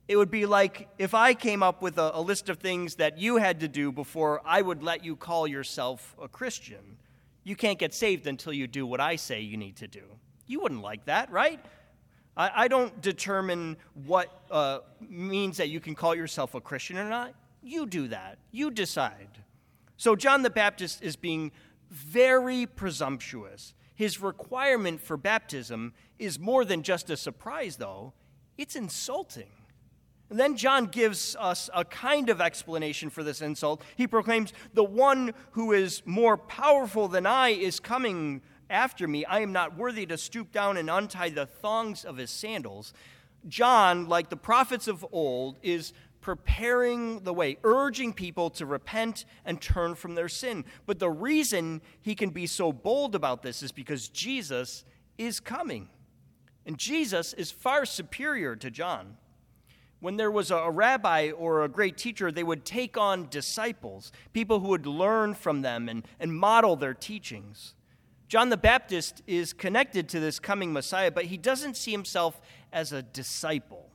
It 0.09 0.17
would 0.17 0.33
be 0.33 0.45
like 0.45 0.89
if 0.99 1.15
I 1.15 1.33
came 1.33 1.63
up 1.63 1.81
with 1.81 1.97
a, 1.97 2.11
a, 2.17 2.21
list 2.21 2.49
of 2.49 2.59
things 2.59 2.97
that 2.97 3.19
you 3.19 3.37
had 3.37 3.61
to 3.61 3.69
do 3.69 3.93
before 3.93 4.43
I 4.45 4.63
would 4.63 4.83
let 4.83 5.05
you 5.05 5.15
call 5.15 5.47
yourself 5.47 6.17
a 6.21 6.27
Christian. 6.27 6.99
You 7.45 7.55
can't 7.55 7.79
get 7.79 7.95
saved 7.95 8.27
until 8.27 8.53
you 8.53 8.67
do 8.67 8.85
what 8.85 9.01
I 9.01 9.15
say 9.15 9.43
you 9.43 9.57
need 9.57 9.77
to 9.77 9.87
do. 9.87 10.03
You 10.49 10.59
wouldn't 10.59 10.83
like 10.83 11.05
that, 11.05 11.31
right? 11.31 11.61
I, 12.39 12.65
I 12.65 12.69
don't 12.69 12.99
determine 13.03 13.77
what 14.07 14.31
uh, 14.51 14.79
means 15.01 15.59
that 15.59 15.69
you 15.69 15.81
can 15.81 15.95
call 15.95 16.15
yourself 16.15 16.55
a 16.55 16.61
Christian 16.61 16.97
or 16.97 17.09
not. 17.09 17.35
You 17.63 17.85
do 17.85 18.09
that. 18.09 18.39
You 18.53 18.71
decide. 18.71 19.29
So 19.97 20.15
John 20.15 20.43
the 20.43 20.51
Baptist 20.51 21.03
is 21.03 21.17
being 21.17 21.51
very 21.91 22.65
presumptuous. 22.65 23.75
His 23.97 24.21
requirement 24.21 25.01
for 25.01 25.17
baptism 25.17 25.93
is 26.19 26.39
more 26.39 26.65
than 26.65 26.83
just 26.83 27.11
a 27.11 27.17
surprise, 27.17 27.77
though, 27.77 28.13
it's 28.57 28.77
insulting. 28.77 29.51
And 30.31 30.39
then 30.39 30.57
John 30.57 30.87
gives 30.87 31.35
us 31.37 31.71
a 31.75 31.85
kind 31.85 32.29
of 32.29 32.41
explanation 32.41 33.09
for 33.09 33.25
this 33.25 33.41
insult. 33.41 33.83
He 33.97 34.07
proclaims, 34.07 34.53
The 34.75 34.85
one 34.85 35.33
who 35.53 35.73
is 35.73 36.03
more 36.05 36.37
powerful 36.37 37.09
than 37.09 37.27
I 37.27 37.49
is 37.49 37.81
coming 37.81 38.43
after 38.71 39.07
me. 39.09 39.25
I 39.25 39.41
am 39.41 39.53
not 39.53 39.77
worthy 39.77 40.07
to 40.07 40.19
stoop 40.19 40.53
down 40.53 40.77
and 40.77 40.91
untie 40.91 41.31
the 41.31 41.47
thongs 41.47 42.05
of 42.05 42.17
his 42.17 42.31
sandals. 42.31 42.93
John, 43.47 44.09
like 44.09 44.31
the 44.31 44.37
prophets 44.37 44.89
of 44.89 45.07
old, 45.13 45.59
is 45.63 45.93
preparing 46.21 47.21
the 47.21 47.33
way, 47.33 47.57
urging 47.65 48.13
people 48.13 48.51
to 48.51 48.67
repent 48.67 49.25
and 49.45 49.61
turn 49.61 49.95
from 49.95 50.15
their 50.15 50.29
sin. 50.29 50.65
But 50.87 50.99
the 50.99 51.11
reason 51.11 51.81
he 52.03 52.15
can 52.15 52.31
be 52.31 52.47
so 52.47 52.73
bold 52.73 53.15
about 53.15 53.43
this 53.43 53.63
is 53.63 53.73
because 53.73 54.09
Jesus 54.09 54.85
is 55.17 55.41
coming. 55.41 55.89
And 56.67 56.77
Jesus 56.77 57.33
is 57.33 57.51
far 57.51 57.87
superior 57.87 58.57
to 58.57 58.71
John. 58.71 59.17
When 60.01 60.17
there 60.17 60.31
was 60.31 60.51
a, 60.51 60.71
rabbi 60.71 61.31
or 61.31 61.65
a 61.65 61.69
great 61.69 61.97
teacher, 61.97 62.31
they 62.31 62.45
would 62.45 62.65
take 62.65 62.97
on 62.97 63.29
disciples, 63.31 64.13
people 64.33 64.61
who 64.61 64.69
would 64.69 64.87
learn 64.87 65.35
from 65.35 65.63
them 65.63 65.89
and, 65.89 66.07
and 66.21 66.33
model 66.33 66.77
their 66.77 66.95
teachings. 66.95 67.75
John 68.29 68.51
the 68.51 68.59
Baptist 68.59 69.23
is 69.27 69.55
connected 69.55 70.09
to 70.11 70.21
this 70.21 70.39
coming 70.39 70.73
Messiah, 70.73 71.11
but 71.11 71.25
he 71.25 71.39
doesn't 71.39 71.79
see 71.79 71.91
himself 71.91 72.41
as 72.73 72.93
a 72.93 73.01
disciple. 73.01 73.89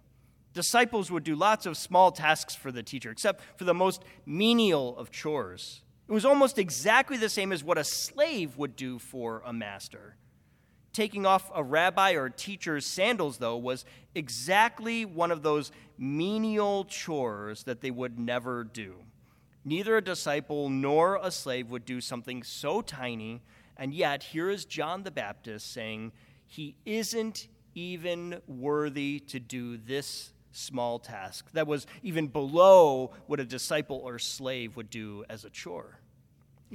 Disciples 0.54 1.12
would 1.12 1.24
do 1.24 1.36
lots 1.36 1.68
of 1.68 1.78
small 1.78 2.12
tasks 2.12 2.56
for 2.56 2.72
the 2.72 2.82
teacher, 2.82 3.12
except 3.12 3.42
for 3.56 3.63
the 3.63 3.75
most 3.75 4.04
menial 4.25 4.98
of 4.98 5.12
chores. 5.12 5.82
It 6.08 6.12
was 6.12 6.25
almost 6.25 6.58
exactly 6.58 7.16
the 7.16 7.30
same 7.30 7.52
as 7.52 7.63
what 7.63 7.78
a 7.78 7.84
slave 7.84 8.58
would 8.58 8.75
do 8.75 8.98
for 8.98 9.44
a 9.46 9.54
master. 9.54 10.16
Taking 10.94 11.25
off 11.25 11.52
a 11.54 11.63
rabbi 11.63 12.12
or 12.12 12.30
teacher's 12.30 12.86
sandals, 12.86 13.38
though, 13.38 13.58
was 13.58 13.86
exactly 14.13 15.06
one 15.06 15.32
of 15.32 15.44
those 15.44 15.72
menial 15.98 16.86
chores 16.86 17.63
that 17.63 17.82
they 17.82 17.92
would 17.92 18.20
never 18.20 18.63
do. 18.63 18.96
Neither 19.66 19.98
a 19.98 20.04
disciple 20.04 20.70
nor 20.70 21.20
a 21.22 21.32
slave 21.32 21.70
would 21.72 21.86
do 21.86 22.02
something 22.02 22.44
so 22.44 22.82
tiny, 22.82 23.42
and 23.77 23.94
yet 23.94 24.24
here 24.24 24.50
is 24.50 24.65
John 24.65 25.03
the 25.03 25.12
Baptist 25.12 25.72
saying, 25.72 26.12
He 26.46 26.75
isn't 26.86 27.48
even 27.75 28.42
worthy 28.48 29.20
to 29.20 29.39
do 29.39 29.77
this 29.77 30.34
small 30.51 31.00
task 31.00 31.50
that 31.53 31.65
was 31.65 31.88
even 32.03 32.27
below 32.27 33.12
what 33.25 33.39
a 33.39 33.46
disciple 33.46 34.01
or 34.03 34.20
slave 34.20 34.75
would 34.75 34.89
do 34.89 35.25
as 35.30 35.44
a 35.44 35.50
chore. 35.50 36.00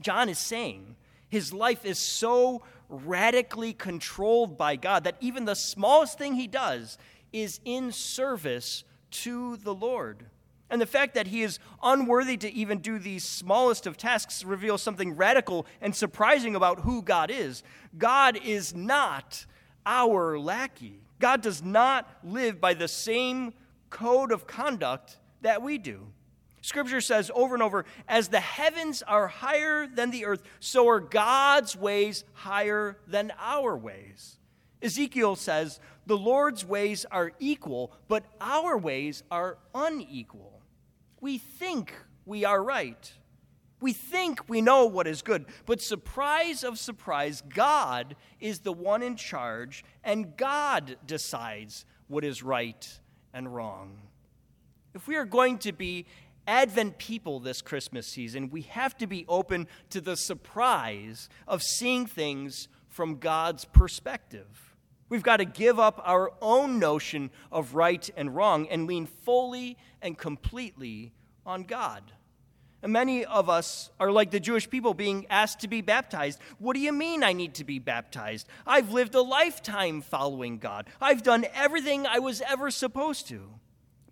John 0.00 0.28
is 0.28 0.38
saying 0.38 0.96
his 1.28 1.52
life 1.52 1.84
is 1.84 1.98
so 1.98 2.62
radically 2.88 3.72
controlled 3.72 4.56
by 4.56 4.76
God 4.76 5.04
that 5.04 5.16
even 5.20 5.44
the 5.44 5.54
smallest 5.54 6.18
thing 6.18 6.34
he 6.34 6.46
does 6.46 6.98
is 7.32 7.60
in 7.64 7.92
service 7.92 8.84
to 9.10 9.56
the 9.58 9.74
Lord. 9.74 10.24
And 10.70 10.80
the 10.80 10.86
fact 10.86 11.14
that 11.14 11.28
he 11.28 11.42
is 11.42 11.58
unworthy 11.82 12.36
to 12.36 12.52
even 12.52 12.78
do 12.78 12.98
these 12.98 13.24
smallest 13.24 13.86
of 13.86 13.96
tasks 13.96 14.44
reveals 14.44 14.82
something 14.82 15.16
radical 15.16 15.66
and 15.80 15.94
surprising 15.96 16.54
about 16.54 16.80
who 16.80 17.02
God 17.02 17.30
is. 17.30 17.62
God 17.96 18.38
is 18.44 18.74
not 18.74 19.46
our 19.86 20.38
lackey. 20.38 21.00
God 21.18 21.40
does 21.40 21.62
not 21.62 22.08
live 22.22 22.60
by 22.60 22.74
the 22.74 22.88
same 22.88 23.54
code 23.88 24.30
of 24.30 24.46
conduct 24.46 25.18
that 25.40 25.62
we 25.62 25.78
do. 25.78 26.08
Scripture 26.60 27.00
says 27.00 27.30
over 27.34 27.54
and 27.54 27.62
over, 27.62 27.86
as 28.06 28.28
the 28.28 28.40
heavens 28.40 29.02
are 29.02 29.28
higher 29.28 29.86
than 29.86 30.10
the 30.10 30.26
earth, 30.26 30.42
so 30.60 30.86
are 30.88 31.00
God's 31.00 31.74
ways 31.74 32.24
higher 32.34 32.98
than 33.06 33.32
our 33.38 33.76
ways. 33.76 34.36
Ezekiel 34.82 35.34
says, 35.34 35.80
the 36.06 36.16
Lord's 36.16 36.64
ways 36.64 37.06
are 37.10 37.32
equal, 37.38 37.92
but 38.06 38.24
our 38.40 38.76
ways 38.76 39.22
are 39.30 39.58
unequal. 39.74 40.57
We 41.20 41.38
think 41.38 41.94
we 42.24 42.44
are 42.44 42.62
right. 42.62 43.12
We 43.80 43.92
think 43.92 44.48
we 44.48 44.60
know 44.60 44.86
what 44.86 45.06
is 45.06 45.22
good, 45.22 45.46
but 45.64 45.80
surprise 45.80 46.64
of 46.64 46.78
surprise, 46.78 47.42
God 47.48 48.16
is 48.40 48.60
the 48.60 48.72
one 48.72 49.02
in 49.02 49.14
charge, 49.14 49.84
and 50.02 50.36
God 50.36 50.96
decides 51.06 51.84
what 52.08 52.24
is 52.24 52.42
right 52.42 53.00
and 53.32 53.54
wrong. 53.54 53.98
If 54.94 55.06
we 55.06 55.14
are 55.14 55.24
going 55.24 55.58
to 55.58 55.72
be 55.72 56.06
Advent 56.48 56.98
people 56.98 57.38
this 57.38 57.62
Christmas 57.62 58.06
season, 58.08 58.50
we 58.50 58.62
have 58.62 58.96
to 58.98 59.06
be 59.06 59.24
open 59.28 59.68
to 59.90 60.00
the 60.00 60.16
surprise 60.16 61.28
of 61.46 61.62
seeing 61.62 62.06
things 62.06 62.68
from 62.88 63.18
God's 63.18 63.64
perspective. 63.66 64.67
We've 65.08 65.22
got 65.22 65.38
to 65.38 65.44
give 65.44 65.78
up 65.78 66.00
our 66.04 66.32
own 66.42 66.78
notion 66.78 67.30
of 67.50 67.74
right 67.74 68.08
and 68.16 68.34
wrong 68.34 68.68
and 68.68 68.86
lean 68.86 69.06
fully 69.06 69.78
and 70.02 70.16
completely 70.16 71.12
on 71.46 71.62
God. 71.62 72.02
And 72.82 72.92
many 72.92 73.24
of 73.24 73.50
us 73.50 73.90
are 73.98 74.12
like 74.12 74.30
the 74.30 74.38
Jewish 74.38 74.70
people 74.70 74.94
being 74.94 75.26
asked 75.28 75.60
to 75.60 75.68
be 75.68 75.80
baptized. 75.80 76.38
What 76.58 76.74
do 76.74 76.80
you 76.80 76.92
mean 76.92 77.24
I 77.24 77.32
need 77.32 77.54
to 77.54 77.64
be 77.64 77.80
baptized? 77.80 78.46
I've 78.66 78.92
lived 78.92 79.14
a 79.16 79.22
lifetime 79.22 80.00
following 80.00 80.58
God. 80.58 80.86
I've 81.00 81.24
done 81.24 81.46
everything 81.54 82.06
I 82.06 82.20
was 82.20 82.40
ever 82.42 82.70
supposed 82.70 83.26
to. 83.28 83.50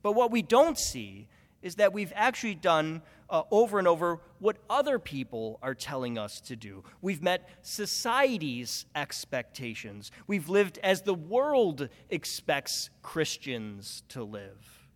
But 0.02 0.12
what 0.12 0.32
we 0.32 0.42
don't 0.42 0.78
see 0.78 1.28
is 1.62 1.76
that 1.76 1.92
we've 1.92 2.12
actually 2.16 2.56
done 2.56 3.02
uh, 3.28 3.42
over 3.50 3.78
and 3.78 3.88
over 3.88 4.20
what 4.38 4.58
other 4.70 4.98
people 4.98 5.58
are 5.62 5.74
telling 5.74 6.18
us 6.18 6.40
to 6.42 6.56
do. 6.56 6.84
We've 7.00 7.22
met 7.22 7.48
society's 7.62 8.86
expectations. 8.94 10.10
We've 10.26 10.48
lived 10.48 10.78
as 10.82 11.02
the 11.02 11.14
world 11.14 11.88
expects 12.10 12.90
Christians 13.02 14.02
to 14.10 14.22
live. 14.22 14.88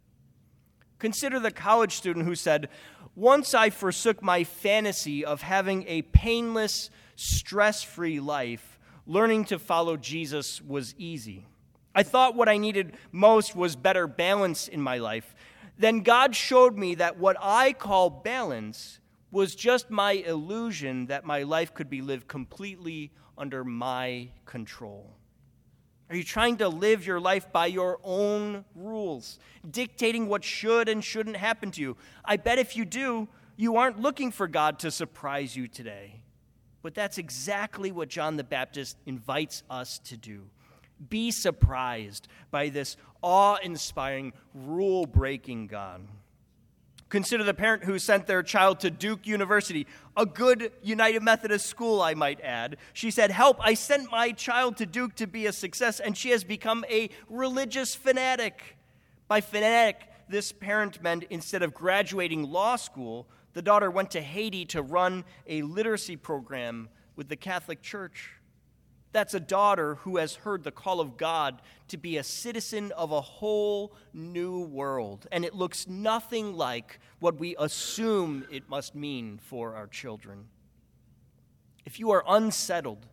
Consider 0.99 1.41
the 1.41 1.51
college 1.51 1.95
student 1.95 2.27
who 2.27 2.35
said, 2.35 2.69
Once 3.15 3.55
I 3.55 3.71
forsook 3.71 4.23
my 4.23 4.45
fantasy 4.45 5.25
of 5.25 5.43
having 5.43 5.87
a 5.89 6.03
painless, 6.03 6.91
stress 7.17 7.83
free 7.83 8.21
life, 8.21 8.79
learning 9.07 9.47
to 9.47 9.59
follow 9.59 9.97
Jesus 9.97 10.61
was 10.61 10.95
easy. 10.99 11.47
I 11.95 12.03
thought 12.05 12.37
what 12.37 12.49
I 12.49 12.59
needed 12.59 12.97
most 13.11 13.57
was 13.57 13.75
better 13.75 14.07
balance 14.07 14.69
in 14.69 14.81
my 14.81 14.99
life 14.99 15.35
then 15.81 16.01
God 16.01 16.37
showed 16.37 16.77
me 16.77 16.97
that 16.97 17.19
what 17.19 17.39
I 17.41 17.73
call 17.73 18.11
balance 18.11 19.01
was 19.31 19.55
just 19.55 19.91
my 19.91 20.13
illusion 20.13 21.07
that 21.07 21.25
my 21.25 21.43
life 21.43 21.73
could 21.73 21.89
be 21.89 22.03
lived 22.03 22.29
completely 22.29 23.13
under 23.39 23.65
my 23.65 24.29
control. 24.45 25.17
Are 26.11 26.17
you 26.17 26.23
trying 26.23 26.59
to 26.59 26.69
live 26.69 27.07
your 27.07 27.19
life 27.19 27.51
by 27.51 27.67
your 27.67 27.99
own 28.05 28.67
rules, 28.75 29.39
dictating 29.71 30.29
what 30.29 30.45
should 30.45 30.89
and 30.91 31.03
shouldn't 31.03 31.37
happen 31.37 31.71
to 31.71 31.81
you? 31.81 31.97
I 32.27 32.37
bet 32.37 32.59
if 32.59 32.77
you 32.77 32.85
do, 32.85 33.29
you 33.57 33.77
aren't 33.77 34.01
looking 34.01 34.33
for 34.33 34.49
God 34.49 34.81
to 34.81 34.91
surprise 34.91 35.57
you 35.57 35.67
today. 35.67 36.25
But 36.83 36.95
that's 36.95 37.17
exactly 37.17 37.91
what 37.91 38.11
John 38.11 38.37
the 38.37 38.45
Baptist 38.45 38.99
invites 39.07 39.63
us 39.71 39.99
to 40.01 40.19
do. 40.19 40.51
Be 41.09 41.31
surprised 41.31 42.29
by 42.51 42.69
this 42.69 42.97
awe 43.23 43.57
inspiring, 43.63 44.33
rule 44.55 45.07
breaking 45.07 45.69
God. 45.69 46.03
Consider 47.11 47.43
the 47.43 47.55
parent 47.55 47.83
who 47.83 47.99
sent 47.99 48.29
their 48.29 48.43
child 48.43 48.79
to 48.81 48.91
Duke 48.91 49.27
University, 49.27 49.89
a 50.17 50.25
good 50.25 50.71
United 50.81 51.25
Methodist 51.25 51.67
school, 51.67 52.01
I 52.01 52.15
might 52.15 52.41
add. 52.41 52.77
She 52.93 53.11
said, 53.11 53.33
Help, 53.33 53.59
I 53.61 53.75
sent 53.75 54.13
my 54.13 54.31
child 54.31 54.77
to 54.77 54.87
Duke 54.87 55.17
to 55.17 55.27
be 55.27 55.47
a 55.47 55.53
success, 55.53 55.99
and 55.99 56.17
she 56.17 56.31
has 56.31 56.45
become 56.45 56.85
a 56.89 57.11
religious 57.29 57.97
fanatic. 57.97 58.77
By 59.27 59.41
fanatic, 59.41 60.03
this 60.29 60.53
parent 60.53 61.03
meant 61.03 61.25
instead 61.31 61.65
of 61.65 61.75
graduating 61.75 62.45
law 62.45 62.77
school, 62.77 63.27
the 63.55 63.63
daughter 63.63 63.91
went 63.91 64.13
to 64.13 64.21
Haiti 64.21 64.65
to 64.67 64.81
run 64.81 65.25
a 65.49 65.63
literacy 65.63 66.17
program 66.17 66.89
with 67.17 67.29
the 67.29 67.37
Catholic 67.37 67.83
Church. 67.83 68.31
That's 69.13 69.35
a 69.35 69.41
daughter 69.41 69.97
who 69.97 70.19
has 70.19 70.37
heard 70.37 70.63
the 70.63 70.71
call 70.71 71.01
of 71.01 71.17
God 71.17 71.61
to 71.89 71.97
be 71.97 72.17
a 72.17 72.23
citizen 72.23 72.93
of 72.93 73.11
a 73.11 73.21
whole 73.21 73.93
new 74.13 74.61
world. 74.61 75.27
And 75.33 75.45
it 75.45 75.55
looks 75.55 75.89
nothing 75.89 76.57
like 76.57 77.01
what 77.19 77.39
we 77.39 77.57
assume 77.59 78.47
it 78.51 78.69
must 78.69 78.95
mean 78.95 79.39
for 79.43 79.75
our 79.75 79.89
children. 79.89 80.47
If 81.85 81.99
you 81.99 82.13
are 82.13 82.23
unsettled, 82.29 83.07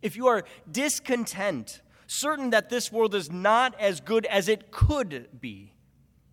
if 0.00 0.16
you 0.16 0.26
are 0.26 0.44
discontent, 0.70 1.82
certain 2.06 2.50
that 2.50 2.70
this 2.70 2.90
world 2.90 3.14
is 3.14 3.30
not 3.30 3.78
as 3.78 4.00
good 4.00 4.24
as 4.26 4.48
it 4.48 4.70
could 4.70 5.28
be, 5.38 5.72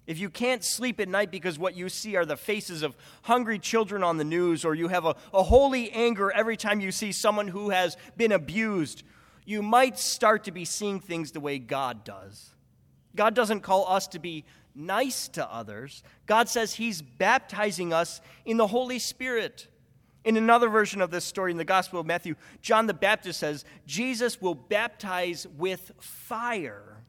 if 0.06 0.20
you 0.20 0.30
can't 0.30 0.64
sleep 0.64 1.00
at 1.00 1.08
night 1.08 1.32
because 1.32 1.58
what 1.58 1.76
you 1.76 1.88
see 1.88 2.16
are 2.16 2.26
the 2.26 2.36
faces 2.36 2.84
of 2.84 2.96
hungry 3.24 3.58
children 3.58 4.04
on 4.04 4.18
the 4.18 4.24
news, 4.24 4.66
or 4.66 4.76
you 4.76 4.90
have 4.90 5.06
a, 5.06 5.16
a 5.34 5.44
holy 5.44 5.92
anger 5.92 6.32
every 6.32 6.58
time 6.58 6.82
you 6.82 6.92
see 6.92 7.12
someone 7.12 7.48
who 7.48 7.70
has 7.70 7.96
been 8.18 8.32
abused, 8.32 9.04
you 9.46 9.62
might 9.62 9.98
start 9.98 10.44
to 10.44 10.52
be 10.52 10.66
seeing 10.66 11.00
things 11.00 11.32
the 11.32 11.40
way 11.40 11.58
God 11.60 12.04
does. 12.04 12.54
God 13.16 13.34
doesn't 13.34 13.62
call 13.62 13.88
us 13.88 14.08
to 14.08 14.20
be 14.20 14.44
nice 14.76 15.28
to 15.30 15.54
others, 15.54 16.04
God 16.26 16.50
says 16.50 16.74
He's 16.74 17.02
baptizing 17.02 17.94
us 17.94 18.22
in 18.46 18.58
the 18.58 18.68
Holy 18.68 19.00
Spirit. 19.00 19.68
In 20.26 20.38
another 20.38 20.70
version 20.70 21.02
of 21.02 21.12
this 21.12 21.26
story 21.26 21.52
in 21.52 21.58
the 21.58 21.66
Gospel 21.66 22.00
of 22.00 22.06
Matthew, 22.06 22.36
John 22.62 22.88
the 22.88 22.94
Baptist 22.94 23.42
says, 23.42 23.66
Jesus 23.86 24.42
will 24.42 24.56
baptize 24.56 25.46
with 25.58 25.92
fire. 26.00 27.04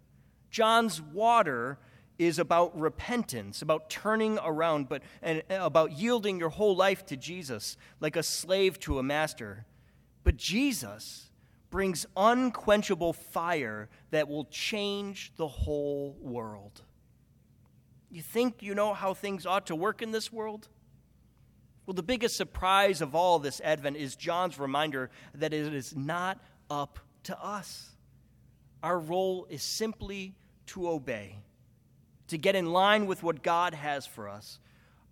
John's 0.51 1.01
water 1.01 1.79
is 2.19 2.39
about 2.39 2.79
repentance, 2.79 3.63
about 3.63 3.91
turning 3.91 4.39
around, 4.43 4.89
but 4.89 5.03
and 5.23 5.43
about 5.51 5.93
yielding 5.93 6.39
your 6.39 6.51
whole 6.51 6.77
life 6.77 7.05
to 7.07 7.17
Jesus 7.17 7.77
like 8.01 8.17
a 8.17 8.23
slave 8.23 8.79
to 8.81 8.99
a 8.99 9.03
master. 9.03 9.67
But 10.23 10.37
Jesus 10.37 11.31
brings 11.71 12.07
unquenchable 12.17 13.13
fire 13.13 13.89
that 14.11 14.29
will 14.29 14.45
change 14.45 15.33
the 15.37 15.49
whole 15.49 16.17
world. 16.21 16.83
You 18.11 18.23
think 18.23 18.63
you 18.63 18.77
know 18.77 18.95
how 18.95 19.13
things 19.13 19.45
ought 19.45 19.67
to 19.67 19.75
work 19.75 20.01
in 20.01 20.13
this 20.13 20.33
world? 20.33 20.69
Well, 21.85 21.95
the 21.95 22.03
biggest 22.03 22.37
surprise 22.37 23.01
of 23.01 23.15
all 23.15 23.41
this 23.41 23.61
Advent 23.63 23.97
is 23.97 24.15
John's 24.15 24.59
reminder 24.59 25.11
that 25.35 25.53
it 25.53 25.75
is 25.75 25.97
not 25.97 26.39
up 26.71 27.01
to 27.25 27.39
us. 27.45 27.91
Our 28.83 28.99
role 28.99 29.47
is 29.51 29.63
simply 29.63 30.37
to 30.67 30.89
obey 30.89 31.39
to 32.35 32.39
get 32.39 32.57
in 32.57 32.73
line 32.73 33.07
with 33.07 33.23
what 33.23 33.45
God 33.45 33.75
has 33.75 34.07
for 34.07 34.29
us. 34.29 34.59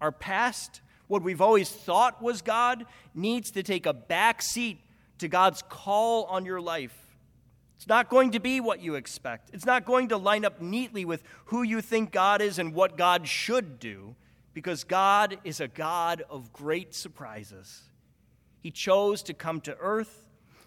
Our 0.00 0.11
past, 0.11 0.80
what 1.06 1.22
we've 1.22 1.40
always 1.40 1.70
thought 1.70 2.20
was 2.20 2.42
God, 2.42 2.85
needs 3.14 3.52
to 3.52 3.62
take 3.62 3.87
a 3.87 3.92
back 3.92 4.42
seat 4.42 4.80
to 5.18 5.28
God's 5.28 5.62
call 5.68 6.24
on 6.24 6.44
your 6.44 6.61
life. 6.61 6.96
It's 7.76 7.87
not 7.87 8.11
going 8.11 8.32
to 8.32 8.40
be 8.40 8.61
what 8.61 8.82
you 8.82 8.96
expect. 8.96 9.50
It's 9.52 9.64
not 9.64 9.85
going 9.85 10.08
to 10.08 10.16
line 10.16 10.44
up 10.44 10.61
neatly 10.61 11.04
with 11.04 11.22
who 11.46 11.62
you 11.62 11.80
think 11.80 12.11
God 12.11 12.42
is 12.42 12.58
and 12.58 12.74
what 12.74 12.96
God 12.96 13.28
should 13.28 13.78
do, 13.78 14.16
because 14.52 14.82
God 14.82 15.38
is 15.44 15.61
a 15.61 15.68
God 15.68 16.24
of 16.28 16.52
great 16.52 16.92
surprises. 16.92 17.82
He 18.61 18.72
chose 18.72 19.22
to 19.24 19.35
come 19.35 19.61
to 19.61 19.76
earth 19.78 20.26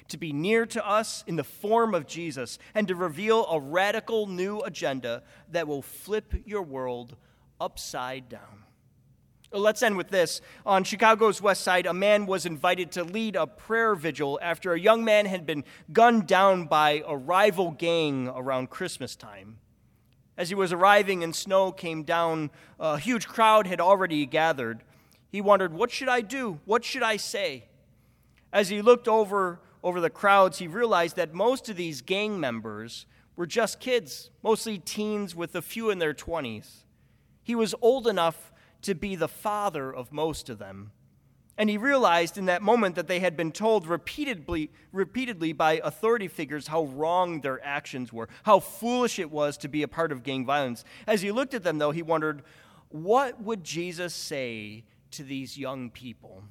to 0.10 0.18
be 0.18 0.32
near 0.32 0.66
to 0.68 0.88
us 0.88 1.24
in 1.28 1.36
the 1.36 1.44
form 1.44 1.96
of 1.96 2.08
Jesus 2.08 2.60
and 2.74 2.88
to 2.88 2.96
reveal 2.96 3.46
a 3.46 3.60
radical 3.60 4.28
new 4.28 4.60
agenda 4.60 5.24
that 5.52 5.68
will 5.68 5.82
flip 5.82 6.34
your 6.46 6.62
world 6.62 7.16
upside 7.60 8.30
down. 8.30 8.64
Let's 9.52 9.84
end 9.84 9.96
with 9.96 10.10
this. 10.10 10.42
On 10.66 10.84
Chicago's 10.84 11.42
west 11.42 11.62
side, 11.62 11.86
a 11.86 11.94
man 11.94 12.26
was 12.26 12.46
invited 12.46 12.92
to 12.94 13.04
lead 13.04 13.36
a 13.36 13.48
prayer 13.48 13.96
vigil 13.96 14.38
after 14.42 14.74
a 14.74 14.80
young 14.80 15.06
man 15.06 15.26
had 15.26 15.46
been 15.46 15.64
gunned 15.94 16.28
down 16.28 16.66
by 16.66 17.04
a 17.08 17.16
rival 17.16 17.72
gang 17.72 18.28
around 18.28 18.70
Christmas 18.70 19.16
time. 19.16 19.58
As 20.38 20.50
he 20.50 20.56
was 20.56 20.74
arriving 20.74 21.24
and 21.24 21.34
snow 21.34 21.72
came 21.72 22.04
down, 22.04 22.52
a 22.80 22.98
huge 22.98 23.28
crowd 23.28 23.68
had 23.68 23.80
already 23.80 24.26
gathered. 24.26 24.84
He 25.30 25.40
wondered, 25.40 25.74
What 25.74 25.92
should 25.92 26.10
I 26.10 26.22
do? 26.22 26.60
What 26.66 26.84
should 26.84 27.04
I 27.04 27.16
say? 27.16 27.66
As 28.52 28.68
he 28.68 28.82
looked 28.82 29.08
over 29.08 29.60
over 29.86 30.02
the 30.02 30.10
crowds, 30.10 30.58
he 30.58 30.68
realized 30.68 31.16
that 31.16 31.36
most 31.36 31.70
of 31.70 31.78
these 31.78 32.02
gang 32.02 32.40
members 32.40 33.06
were 33.36 33.46
just 33.46 33.80
kids, 33.80 34.32
mostly 34.42 34.80
teens 34.80 35.36
with 35.36 35.54
a 35.56 35.62
few 35.62 35.92
in 35.92 36.00
their 36.00 36.14
20s. 36.14 36.86
He 37.44 37.54
was 37.54 37.76
old 37.84 38.08
enough 38.08 38.52
to 38.82 38.96
be 38.96 39.16
the 39.16 39.28
father 39.28 39.94
of 39.94 40.12
most 40.12 40.50
of 40.50 40.58
them. 40.58 40.92
And 41.56 41.70
he 41.70 41.78
realized 41.78 42.36
in 42.36 42.48
that 42.48 42.64
moment 42.64 42.96
that 42.96 43.08
they 43.08 43.20
had 43.20 43.38
been 43.38 43.52
told 43.52 43.86
repeatedly, 43.86 44.72
repeatedly 44.92 45.54
by 45.54 45.80
authority 45.84 46.28
figures 46.28 46.68
how 46.68 46.86
wrong 46.86 47.42
their 47.42 47.64
actions 47.64 48.12
were, 48.12 48.28
how 48.42 48.60
foolish 48.60 49.20
it 49.20 49.30
was 49.30 49.56
to 49.58 49.68
be 49.68 49.84
a 49.84 49.88
part 49.88 50.12
of 50.12 50.24
gang 50.24 50.48
violence. 50.48 50.84
As 51.06 51.22
he 51.22 51.32
looked 51.32 51.54
at 51.54 51.64
them, 51.64 51.78
though, 51.78 51.92
he 51.92 52.02
wondered, 52.02 52.42
what 52.90 53.40
would 53.40 53.64
Jesus 53.64 54.16
say 54.16 54.84
to 55.12 55.24
these 55.24 55.60
young 55.60 55.92
people? 55.92 56.44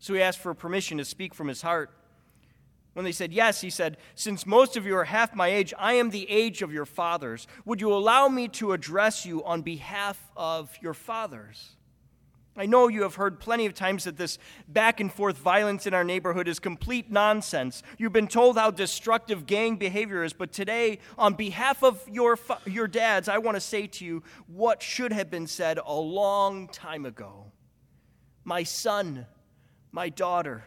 So 0.00 0.14
he 0.14 0.20
asked 0.20 0.40
for 0.40 0.52
permission 0.52 0.98
to 0.98 1.04
speak 1.04 1.32
from 1.32 1.46
his 1.46 1.62
heart. 1.62 1.90
When 2.98 3.04
they 3.04 3.12
said 3.12 3.32
yes, 3.32 3.60
he 3.60 3.70
said, 3.70 3.96
Since 4.16 4.44
most 4.44 4.76
of 4.76 4.84
you 4.84 4.96
are 4.96 5.04
half 5.04 5.32
my 5.32 5.46
age, 5.46 5.72
I 5.78 5.92
am 5.92 6.10
the 6.10 6.28
age 6.28 6.62
of 6.62 6.72
your 6.72 6.84
fathers. 6.84 7.46
Would 7.64 7.80
you 7.80 7.92
allow 7.94 8.26
me 8.26 8.48
to 8.48 8.72
address 8.72 9.24
you 9.24 9.44
on 9.44 9.62
behalf 9.62 10.20
of 10.36 10.76
your 10.82 10.94
fathers? 10.94 11.76
I 12.56 12.66
know 12.66 12.88
you 12.88 13.02
have 13.02 13.14
heard 13.14 13.38
plenty 13.38 13.66
of 13.66 13.74
times 13.74 14.02
that 14.02 14.16
this 14.16 14.36
back 14.66 14.98
and 14.98 15.12
forth 15.12 15.38
violence 15.38 15.86
in 15.86 15.94
our 15.94 16.02
neighborhood 16.02 16.48
is 16.48 16.58
complete 16.58 17.08
nonsense. 17.08 17.84
You've 17.98 18.12
been 18.12 18.26
told 18.26 18.58
how 18.58 18.72
destructive 18.72 19.46
gang 19.46 19.76
behavior 19.76 20.24
is, 20.24 20.32
but 20.32 20.52
today, 20.52 20.98
on 21.16 21.34
behalf 21.34 21.84
of 21.84 22.02
your, 22.10 22.36
your 22.66 22.88
dads, 22.88 23.28
I 23.28 23.38
want 23.38 23.54
to 23.54 23.60
say 23.60 23.86
to 23.86 24.04
you 24.04 24.24
what 24.48 24.82
should 24.82 25.12
have 25.12 25.30
been 25.30 25.46
said 25.46 25.78
a 25.86 25.94
long 25.94 26.66
time 26.66 27.06
ago. 27.06 27.52
My 28.42 28.64
son, 28.64 29.26
my 29.92 30.08
daughter, 30.08 30.64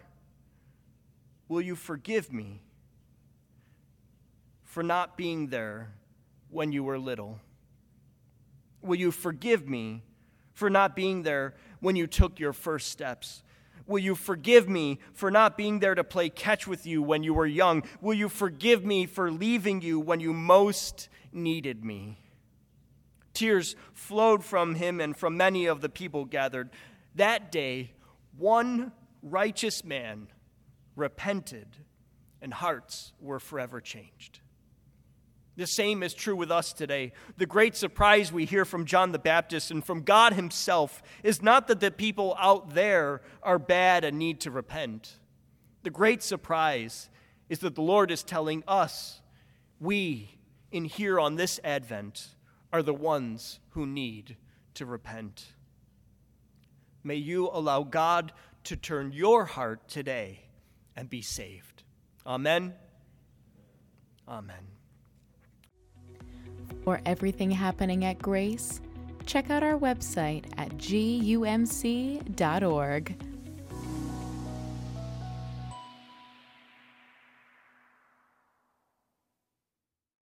Will 1.51 1.61
you 1.61 1.75
forgive 1.75 2.31
me 2.31 2.61
for 4.63 4.81
not 4.81 5.17
being 5.17 5.47
there 5.47 5.91
when 6.49 6.71
you 6.71 6.81
were 6.81 6.97
little? 6.97 7.41
Will 8.81 8.95
you 8.95 9.11
forgive 9.11 9.67
me 9.67 10.01
for 10.53 10.69
not 10.69 10.95
being 10.95 11.23
there 11.23 11.55
when 11.81 11.97
you 11.97 12.07
took 12.07 12.39
your 12.39 12.53
first 12.53 12.87
steps? 12.87 13.43
Will 13.85 13.99
you 13.99 14.15
forgive 14.15 14.69
me 14.69 14.99
for 15.11 15.29
not 15.29 15.57
being 15.57 15.79
there 15.79 15.93
to 15.93 16.05
play 16.05 16.29
catch 16.29 16.67
with 16.67 16.85
you 16.85 17.03
when 17.03 17.21
you 17.21 17.33
were 17.33 17.45
young? 17.45 17.83
Will 17.99 18.13
you 18.13 18.29
forgive 18.29 18.85
me 18.85 19.05
for 19.05 19.29
leaving 19.29 19.81
you 19.81 19.99
when 19.99 20.21
you 20.21 20.31
most 20.31 21.09
needed 21.33 21.83
me? 21.83 22.17
Tears 23.33 23.75
flowed 23.91 24.45
from 24.45 24.75
him 24.75 25.01
and 25.01 25.17
from 25.17 25.35
many 25.35 25.65
of 25.65 25.81
the 25.81 25.89
people 25.89 26.23
gathered. 26.23 26.69
That 27.15 27.51
day, 27.51 27.91
one 28.37 28.93
righteous 29.21 29.83
man 29.83 30.29
repented, 30.95 31.67
and 32.41 32.53
hearts 32.53 33.13
were 33.19 33.39
forever 33.39 33.79
changed. 33.79 34.39
The 35.57 35.67
same 35.67 36.01
is 36.01 36.13
true 36.13 36.35
with 36.35 36.49
us 36.49 36.73
today. 36.73 37.11
The 37.37 37.45
great 37.45 37.75
surprise 37.75 38.31
we 38.31 38.45
hear 38.45 38.65
from 38.65 38.85
John 38.85 39.11
the 39.11 39.19
Baptist 39.19 39.69
and 39.69 39.85
from 39.85 40.01
God 40.01 40.33
Himself 40.33 41.03
is 41.23 41.41
not 41.41 41.67
that 41.67 41.79
the 41.79 41.91
people 41.91 42.35
out 42.39 42.73
there 42.73 43.21
are 43.43 43.59
bad 43.59 44.03
and 44.03 44.17
need 44.17 44.39
to 44.41 44.51
repent. 44.51 45.17
The 45.83 45.89
great 45.89 46.23
surprise 46.23 47.09
is 47.49 47.59
that 47.59 47.75
the 47.75 47.81
Lord 47.81 48.11
is 48.11 48.23
telling 48.23 48.63
us, 48.67 49.21
we 49.79 50.37
in 50.71 50.85
here 50.85 51.19
on 51.19 51.35
this 51.35 51.59
Advent, 51.63 52.29
are 52.71 52.81
the 52.81 52.93
ones 52.93 53.59
who 53.71 53.85
need 53.85 54.37
to 54.73 54.85
repent. 54.85 55.53
May 57.03 57.15
you 57.15 57.49
allow 57.51 57.83
God 57.83 58.31
to 58.63 58.77
turn 58.77 59.11
your 59.11 59.45
heart 59.45 59.87
today 59.89 60.45
and 61.01 61.09
be 61.09 61.21
saved. 61.23 61.83
Amen. 62.27 62.75
Amen. 64.27 64.67
For 66.83 67.01
everything 67.07 67.49
happening 67.49 68.05
at 68.05 68.19
Grace, 68.19 68.81
check 69.25 69.49
out 69.49 69.63
our 69.63 69.79
website 69.79 70.45
at 70.57 70.77
gumc.org. 70.77 72.21